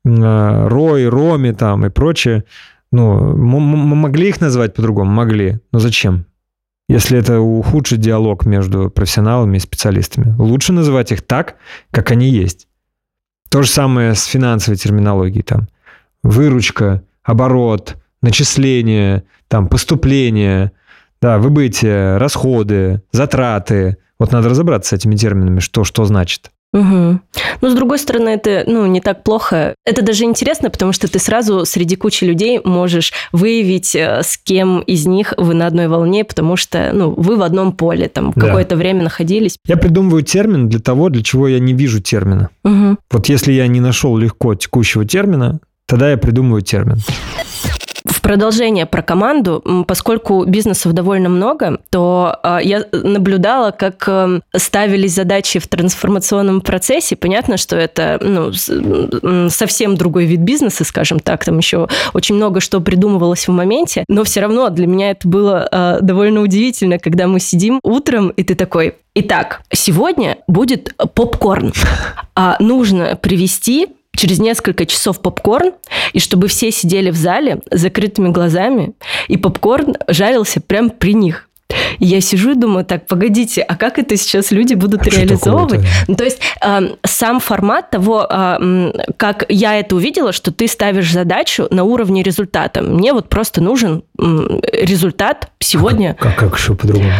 [0.03, 2.43] ROI, ROMI там и прочее.
[2.91, 5.11] Ну, мы могли их назвать по-другому?
[5.11, 5.59] Могли.
[5.71, 6.25] Но зачем?
[6.89, 10.35] Если это ухудшит диалог между профессионалами и специалистами.
[10.39, 11.57] Лучше называть их так,
[11.91, 12.67] как они есть.
[13.51, 15.43] То же самое с финансовой терминологией.
[15.43, 15.67] Там.
[16.23, 20.71] Выручка, оборот, начисление, там, поступление,
[21.21, 23.97] да, выбытие, расходы, затраты.
[24.19, 26.51] Вот надо разобраться с этими терминами, что что значит.
[26.73, 27.19] Угу.
[27.61, 29.75] Но с другой стороны, это ну, не так плохо.
[29.85, 34.79] Это даже интересно, потому что ты сразу среди кучи людей можешь выявить, э, с кем
[34.81, 38.47] из них вы на одной волне, потому что ну, вы в одном поле там да.
[38.47, 39.57] какое-то время находились.
[39.65, 42.49] Я придумываю термин для того, для чего я не вижу термина.
[42.63, 42.97] Угу.
[43.11, 46.99] Вот если я не нашел легко текущего термина, тогда я придумываю термин.
[48.05, 55.13] В продолжение про команду, поскольку бизнесов довольно много, то а, я наблюдала, как эм, ставились
[55.13, 57.15] задачи в трансформационном процессе.
[57.15, 62.79] Понятно, что это ну, совсем другой вид бизнеса, скажем так, там еще очень много что
[62.79, 67.39] придумывалось в моменте, но все равно для меня это было а, довольно удивительно, когда мы
[67.39, 71.73] сидим утром, и ты такой, Итак, сегодня будет попкорн.
[72.33, 75.73] А нужно привести через несколько часов попкорн,
[76.13, 78.93] и чтобы все сидели в зале с закрытыми глазами,
[79.27, 81.47] и попкорн жарился прямо при них.
[81.99, 85.81] И я сижу и думаю, так, погодите, а как это сейчас люди будут а реализовывать?
[86.07, 91.11] Ну, то есть э, сам формат того, э, как я это увидела, что ты ставишь
[91.11, 92.81] задачу на уровне результата.
[92.81, 94.23] Мне вот просто нужен э,
[94.73, 96.15] результат сегодня.
[96.19, 97.11] А как, как, как еще по-другому?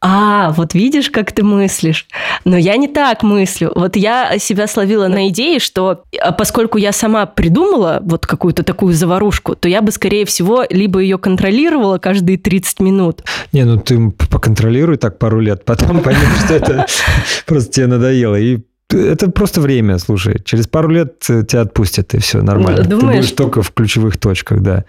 [0.00, 2.06] А, вот видишь, как ты мыслишь.
[2.44, 3.72] Но я не так мыслю.
[3.74, 8.92] Вот я себя словила на идее, что а, поскольку я сама придумала вот какую-то такую
[8.92, 13.22] заварушку, то я бы, скорее всего, либо ее контролировала каждые 30 минут.
[13.52, 16.86] Не, ну ты поконтролируй так пару лет, потом поймешь, что это
[17.46, 18.36] просто тебе надоело.
[18.36, 20.40] И это просто время, слушай.
[20.44, 22.84] Через пару лет тебя отпустят, и все нормально.
[22.84, 23.00] Думаешь?
[23.00, 24.84] Ты будешь только в ключевых точках, да.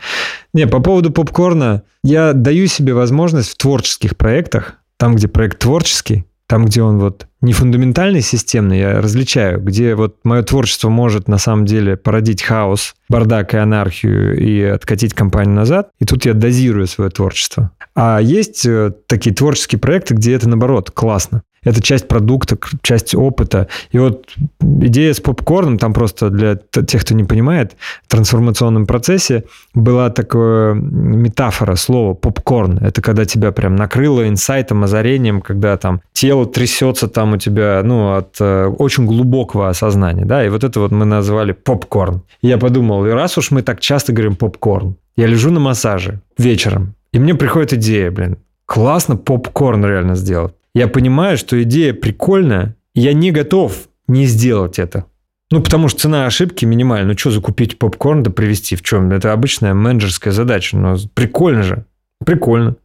[0.54, 6.26] Не, по поводу попкорна, я даю себе возможность в творческих проектах там, где проект творческий,
[6.48, 11.38] там, где он вот не фундаментальный, системный, я различаю, где вот мое творчество может на
[11.38, 16.88] самом деле породить хаос, бардак и анархию и откатить компанию назад, и тут я дозирую
[16.88, 17.72] свое творчество.
[17.96, 21.42] А есть э, такие творческие проекты, где это наоборот классно.
[21.64, 23.68] Это часть продукта, часть опыта.
[23.92, 24.26] И вот
[24.62, 29.44] идея с попкорном, там просто для тех, кто не понимает, в трансформационном процессе
[29.74, 32.78] была такая метафора, слово попкорн.
[32.80, 38.16] Это когда тебя прям накрыло инсайтом, озарением, когда там тело трясется там у тебя, ну,
[38.16, 42.22] от э, очень глубокого осознания, да, и вот это вот мы назвали попкорн.
[42.42, 47.20] Я подумал, раз уж мы так часто говорим попкорн, я лежу на массаже вечером, и
[47.20, 53.32] мне приходит идея, блин, классно попкорн реально сделать я понимаю, что идея прикольная, я не
[53.32, 55.06] готов не сделать это.
[55.50, 57.10] Ну, потому что цена ошибки минимальна.
[57.10, 59.12] Ну, что закупить попкорн да привезти в чем?
[59.12, 60.78] Это обычная менеджерская задача.
[60.78, 61.86] Но прикольно же.
[62.26, 62.76] Прикольно.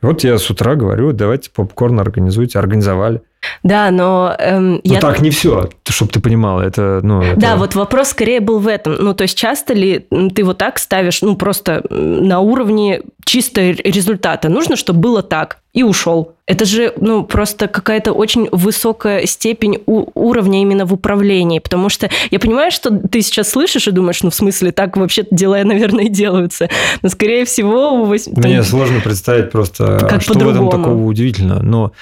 [0.00, 2.58] Вот я с утра говорю, давайте попкорн организуйте.
[2.58, 3.22] Организовали.
[3.62, 4.34] Да, но...
[4.38, 5.00] Эм, я...
[5.00, 6.62] так не все, чтобы ты понимала.
[6.62, 7.40] Это, ну, это...
[7.40, 8.96] Да, вот вопрос скорее был в этом.
[8.98, 14.48] Ну, то есть часто ли ты вот так ставишь, ну, просто на уровне чисто результата?
[14.48, 16.36] Нужно, чтобы было так, и ушел.
[16.46, 22.08] Это же, ну, просто какая-то очень высокая степень у- уровня именно в управлении, потому что
[22.30, 26.04] я понимаю, что ты сейчас слышишь и думаешь, ну, в смысле, так вообще дела, наверное,
[26.04, 26.68] и делаются.
[27.02, 28.06] Но, скорее всего...
[28.06, 31.62] Мне сложно представить просто, как что в этом такого удивительного.
[31.62, 31.92] Но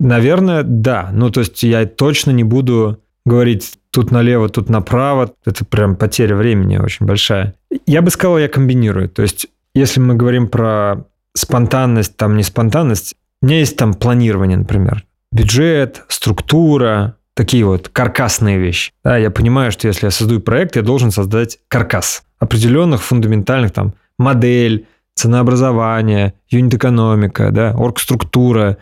[0.00, 1.10] Наверное, да.
[1.12, 5.32] Ну, то есть я точно не буду говорить тут налево, тут направо.
[5.44, 7.54] Это прям потеря времени очень большая.
[7.86, 9.08] Я бы сказал, я комбинирую.
[9.08, 14.56] То есть если мы говорим про спонтанность, там не спонтанность, у меня есть там планирование,
[14.56, 15.04] например.
[15.32, 18.92] Бюджет, структура, такие вот каркасные вещи.
[19.04, 23.94] Да, я понимаю, что если я создаю проект, я должен создать каркас определенных фундаментальных там
[24.18, 28.78] модель, ценообразование, юнит-экономика, да, оргструктура,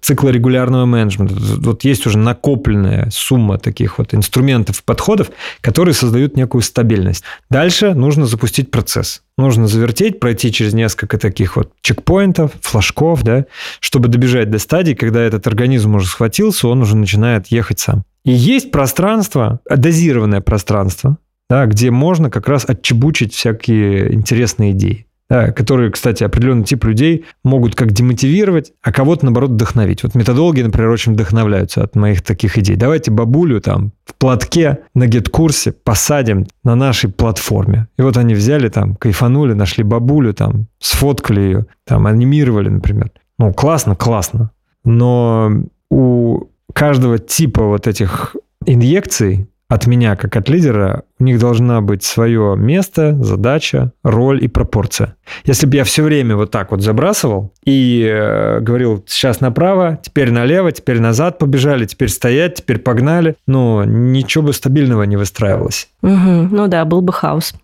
[0.00, 1.34] цикла регулярного менеджмента.
[1.36, 7.24] Вот есть уже накопленная сумма таких вот инструментов подходов, которые создают некую стабильность.
[7.50, 9.22] Дальше нужно запустить процесс.
[9.36, 13.46] Нужно завертеть, пройти через несколько таких вот чекпоинтов, флажков, да,
[13.80, 18.02] чтобы добежать до стадии, когда этот организм уже схватился, он уже начинает ехать сам.
[18.24, 21.18] И есть пространство, дозированное пространство,
[21.48, 27.74] да, где можно как раз отчебучить всякие интересные идеи которые, кстати, определенный тип людей могут
[27.74, 30.02] как демотивировать, а кого-то, наоборот, вдохновить.
[30.02, 32.76] Вот методологи, например, очень вдохновляются от моих таких идей.
[32.76, 37.88] Давайте бабулю там в платке на гет-курсе посадим на нашей платформе.
[37.98, 43.10] И вот они взяли там, кайфанули, нашли бабулю там, сфоткали ее, там, анимировали, например.
[43.38, 44.50] Ну, классно, классно.
[44.84, 48.34] Но у каждого типа вот этих
[48.64, 54.48] инъекций от меня, как от лидера, у них должна быть свое место, задача, роль и
[54.48, 55.16] пропорция.
[55.44, 60.30] Если бы я все время вот так вот забрасывал и э, говорил, сейчас направо, теперь
[60.30, 65.88] налево, теперь назад побежали, теперь стоять, теперь погнали, ну, ничего бы стабильного не выстраивалось.
[66.02, 66.48] Угу.
[66.50, 67.54] Ну да, был бы хаос.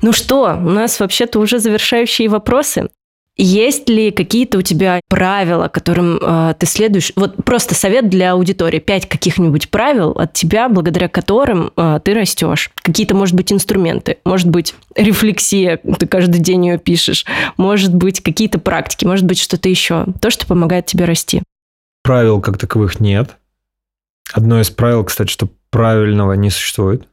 [0.00, 2.88] Ну что, у нас вообще-то уже завершающие вопросы.
[3.40, 7.12] Есть ли какие-то у тебя правила, которым э, ты следуешь?
[7.14, 8.80] Вот просто совет для аудитории.
[8.80, 12.70] Пять каких-нибудь правил от тебя, благодаря которым э, ты растешь.
[12.74, 14.18] Какие-то, может быть, инструменты.
[14.24, 17.24] Может быть, рефлексия, ты каждый день ее пишешь.
[17.56, 19.04] Может быть, какие-то практики.
[19.04, 20.06] Может быть, что-то еще.
[20.20, 21.44] То, что помогает тебе расти.
[22.02, 23.36] Правил как таковых нет.
[24.32, 27.06] Одно из правил, кстати, что правильного не существует.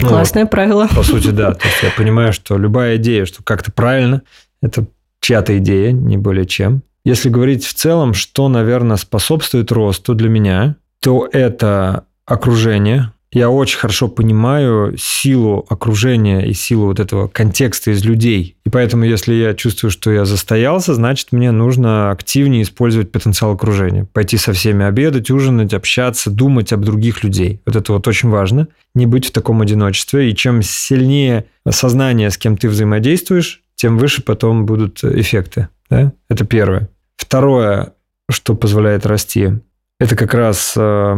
[0.00, 0.88] Ну, Классное вот, правило.
[0.94, 1.52] По сути, да.
[1.52, 4.22] То есть я понимаю, что любая идея, что как-то правильно,
[4.62, 4.86] это
[5.26, 6.82] чья-то идея, не более чем.
[7.04, 13.12] Если говорить в целом, что, наверное, способствует росту для меня, то это окружение.
[13.32, 18.56] Я очень хорошо понимаю силу окружения и силу вот этого контекста из людей.
[18.64, 24.06] И поэтому, если я чувствую, что я застоялся, значит, мне нужно активнее использовать потенциал окружения.
[24.12, 27.60] Пойти со всеми обедать, ужинать, общаться, думать об других людей.
[27.66, 28.68] Вот это вот очень важно.
[28.94, 30.30] Не быть в таком одиночестве.
[30.30, 35.68] И чем сильнее сознание, с кем ты взаимодействуешь, тем выше потом будут эффекты.
[35.88, 36.12] Да?
[36.28, 36.88] Это первое.
[37.16, 37.92] Второе,
[38.30, 39.52] что позволяет расти,
[39.98, 41.14] это как раз э,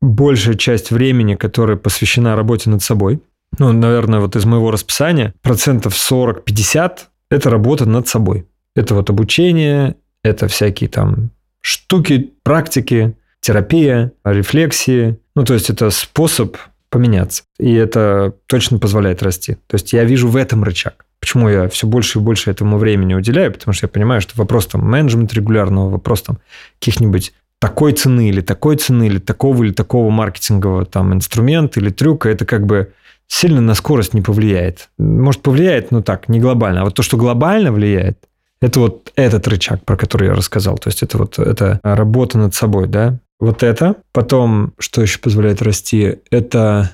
[0.00, 3.20] большая часть времени, которая посвящена работе над собой.
[3.58, 6.98] Ну, наверное, вот из моего расписания процентов 40-50–
[7.30, 8.46] это работа над собой.
[8.74, 11.30] Это вот обучение, это всякие там
[11.60, 15.18] штуки, практики, терапия, рефлексии.
[15.34, 16.56] Ну, то есть это способ
[16.90, 17.44] поменяться.
[17.58, 19.54] И это точно позволяет расти.
[19.66, 21.05] То есть я вижу в этом рычаг.
[21.20, 23.52] Почему я все больше и больше этому времени уделяю?
[23.52, 26.38] Потому что я понимаю, что вопрос там менеджмент регулярного, вопрос там
[26.78, 32.28] каких-нибудь такой цены или такой цены, или такого или такого маркетингового там инструмента или трюка,
[32.28, 32.92] это как бы
[33.28, 34.90] сильно на скорость не повлияет.
[34.98, 36.82] Может, повлияет, но так, не глобально.
[36.82, 38.18] А вот то, что глобально влияет,
[38.60, 40.78] это вот этот рычаг, про который я рассказал.
[40.78, 43.18] То есть это вот это работа над собой, да.
[43.38, 43.96] Вот это.
[44.12, 46.92] Потом, что еще позволяет расти, это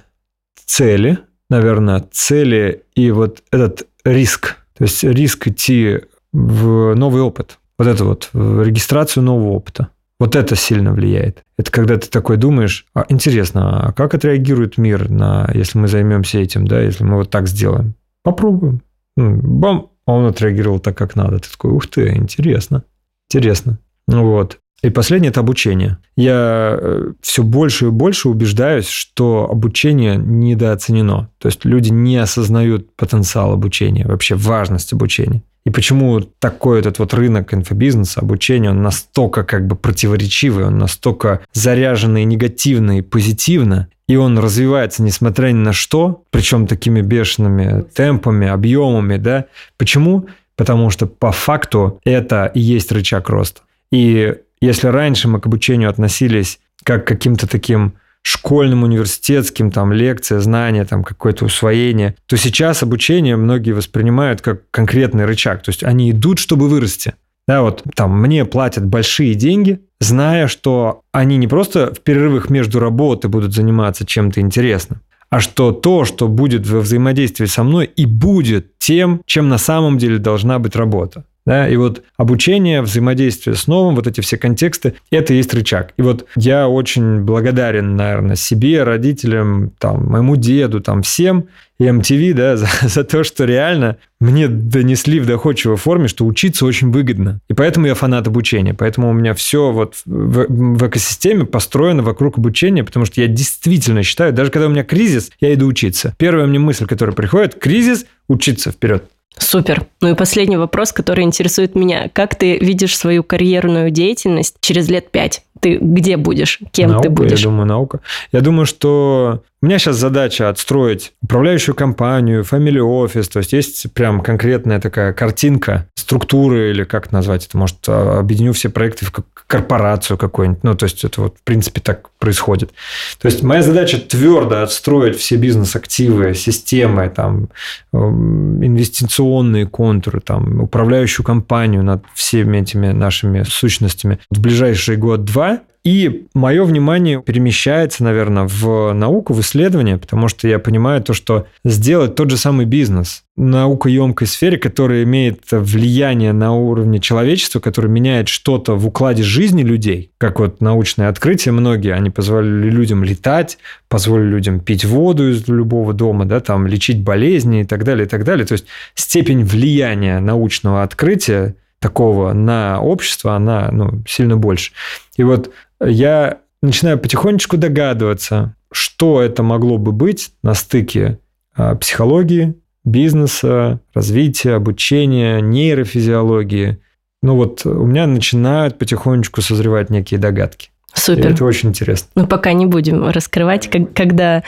[0.64, 1.18] цели,
[1.48, 4.56] наверное, цели и вот этот риск.
[4.76, 6.00] То есть риск идти
[6.32, 7.58] в новый опыт.
[7.78, 9.88] Вот это вот, в регистрацию нового опыта.
[10.20, 11.42] Вот это сильно влияет.
[11.58, 16.38] Это когда ты такой думаешь, а, интересно, а как отреагирует мир, на, если мы займемся
[16.38, 17.94] этим, да, если мы вот так сделаем?
[18.22, 18.82] Попробуем.
[19.16, 21.40] Ну, бам, а он отреагировал так, как надо.
[21.40, 22.84] Ты такой, ух ты, интересно,
[23.28, 23.78] интересно.
[24.06, 24.58] Вот.
[24.82, 25.98] И последнее– это обучение.
[26.16, 31.30] Я э, все больше и больше убеждаюсь, что обучение недооценено.
[31.38, 35.42] То есть люди не осознают потенциал обучения, вообще важность обучения.
[35.64, 41.40] И почему такой этот вот рынок инфобизнеса, обучения, он настолько как бы противоречивый, он настолько
[41.52, 48.48] заряженный негативно и позитивно, и он развивается несмотря ни на что, причем такими бешеными темпами,
[48.48, 49.46] объемами, да.
[49.78, 50.26] Почему?
[50.56, 53.62] Потому что по факту это и есть рычаг роста.
[53.92, 60.40] И если раньше мы к обучению относились как к каким-то таким школьным, университетским, там, лекция,
[60.40, 65.62] знания, там, какое-то усвоение, то сейчас обучение многие воспринимают как конкретный рычаг.
[65.62, 67.14] То есть они идут, чтобы вырасти.
[67.48, 72.78] Да, вот там мне платят большие деньги, зная, что они не просто в перерывах между
[72.78, 78.06] работой будут заниматься чем-то интересным, а что то, что будет во взаимодействии со мной, и
[78.06, 81.24] будет тем, чем на самом деле должна быть работа.
[81.44, 85.92] Да, и вот обучение, взаимодействие с новым, вот эти все контексты, это и есть рычаг.
[85.96, 91.48] И вот я очень благодарен, наверное, себе, родителям, там, моему деду, там, всем,
[91.82, 96.64] и MTV, да, за, за то, что реально мне донесли в доходчивой форме, что учиться
[96.64, 97.40] очень выгодно.
[97.48, 98.72] И поэтому я фанат обучения.
[98.72, 104.04] Поэтому у меня все вот в, в экосистеме построено вокруг обучения, потому что я действительно
[104.04, 106.14] считаю, даже когда у меня кризис, я иду учиться.
[106.18, 109.04] Первая мне мысль, которая приходит, кризис, учиться вперед.
[109.38, 109.86] Супер.
[110.00, 112.08] Ну и последний вопрос, который интересует меня.
[112.12, 115.42] Как ты видишь свою карьерную деятельность через лет пять?
[115.60, 116.60] Ты где будешь?
[116.72, 117.40] Кем наука, ты будешь?
[117.40, 118.00] Я думаю, наука.
[118.32, 123.92] Я думаю, что у меня сейчас задача отстроить управляющую компанию, family office, то есть есть
[123.92, 129.12] прям конкретная такая картинка структуры или как назвать это, может, а, объединю все проекты в
[129.46, 130.64] корпорацию какую-нибудь.
[130.64, 132.72] Ну, то есть это вот в принципе так происходит.
[133.20, 137.48] То есть моя задача твердо отстроить все бизнес-активы, системы, там,
[137.92, 146.26] эм, инвестиционные контуры, там, управляющую компанию над всеми этими нашими сущностями в ближайший год-два и
[146.32, 152.14] мое внимание перемещается, наверное, в науку, в исследование, потому что я понимаю то, что сделать
[152.14, 158.76] тот же самый бизнес наукоемкой сфере, который имеет влияние на уровне человечества, который меняет что-то
[158.76, 164.60] в укладе жизни людей, как вот научные открытия многие, они позволили людям летать, позволили людям
[164.60, 168.46] пить воду из любого дома, да, там лечить болезни и так далее, и так далее.
[168.46, 174.72] То есть степень влияния научного открытия такого на общество, она ну, сильно больше.
[175.16, 175.50] И вот
[175.84, 181.18] я начинаю потихонечку догадываться, что это могло бы быть на стыке
[181.54, 182.54] а, психологии,
[182.84, 186.78] бизнеса, развития, обучения, нейрофизиологии.
[187.22, 190.70] Ну вот у меня начинают потихонечку созревать некие догадки.
[190.94, 191.28] Супер.
[191.28, 192.08] И это очень интересно.
[192.14, 194.42] Ну, пока не будем раскрывать, как, когда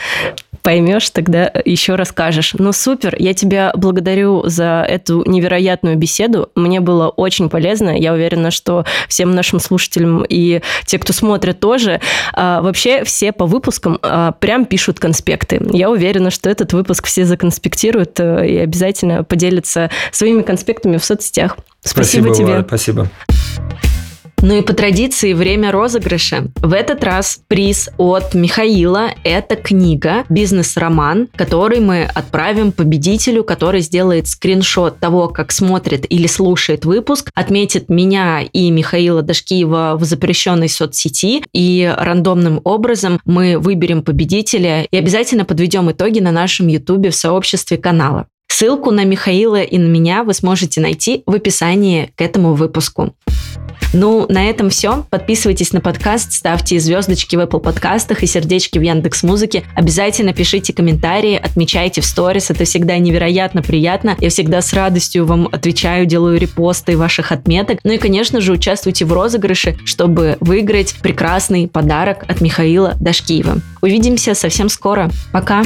[0.65, 2.55] поймешь, тогда еще расскажешь.
[2.59, 6.49] Ну, супер, я тебя благодарю за эту невероятную беседу.
[6.55, 7.91] Мне было очень полезно.
[7.91, 12.01] Я уверена, что всем нашим слушателям и те, кто смотрит тоже,
[12.33, 15.61] а, вообще все по выпускам а, прям пишут конспекты.
[15.71, 21.59] Я уверена, что этот выпуск все законспектируют э, и обязательно поделятся своими конспектами в соцсетях.
[21.83, 22.47] Спасибо, спасибо тебе.
[22.55, 23.09] Влад, спасибо.
[24.43, 26.49] Ну и по традиции время розыгрыша.
[26.57, 34.29] В этот раз приз от Михаила– это книга «Бизнес-роман», который мы отправим победителю, который сделает
[34.29, 41.43] скриншот того, как смотрит или слушает выпуск, отметит меня и Михаила Дашкиева в запрещенной соцсети,
[41.55, 47.79] и рандомным образом мы выберем победителя и обязательно подведем итоги на нашем ютубе в сообществе
[47.79, 48.27] канала.
[48.49, 53.15] Ссылку на Михаила и на меня вы сможете найти в описании к этому выпуску.
[53.93, 55.05] Ну, на этом все.
[55.11, 59.65] Подписывайтесь на подкаст, ставьте звездочки в Apple подкастах и сердечки в Яндекс Музыке.
[59.75, 62.51] Обязательно пишите комментарии, отмечайте в сторис.
[62.51, 64.17] Это всегда невероятно приятно.
[64.21, 67.79] Я всегда с радостью вам отвечаю, делаю репосты ваших отметок.
[67.85, 73.59] Ну и, конечно же, участвуйте в розыгрыше, чтобы выиграть прекрасный подарок от Михаила Дашкиева.
[73.83, 75.11] Увидимся совсем скоро.
[75.33, 75.63] Пока!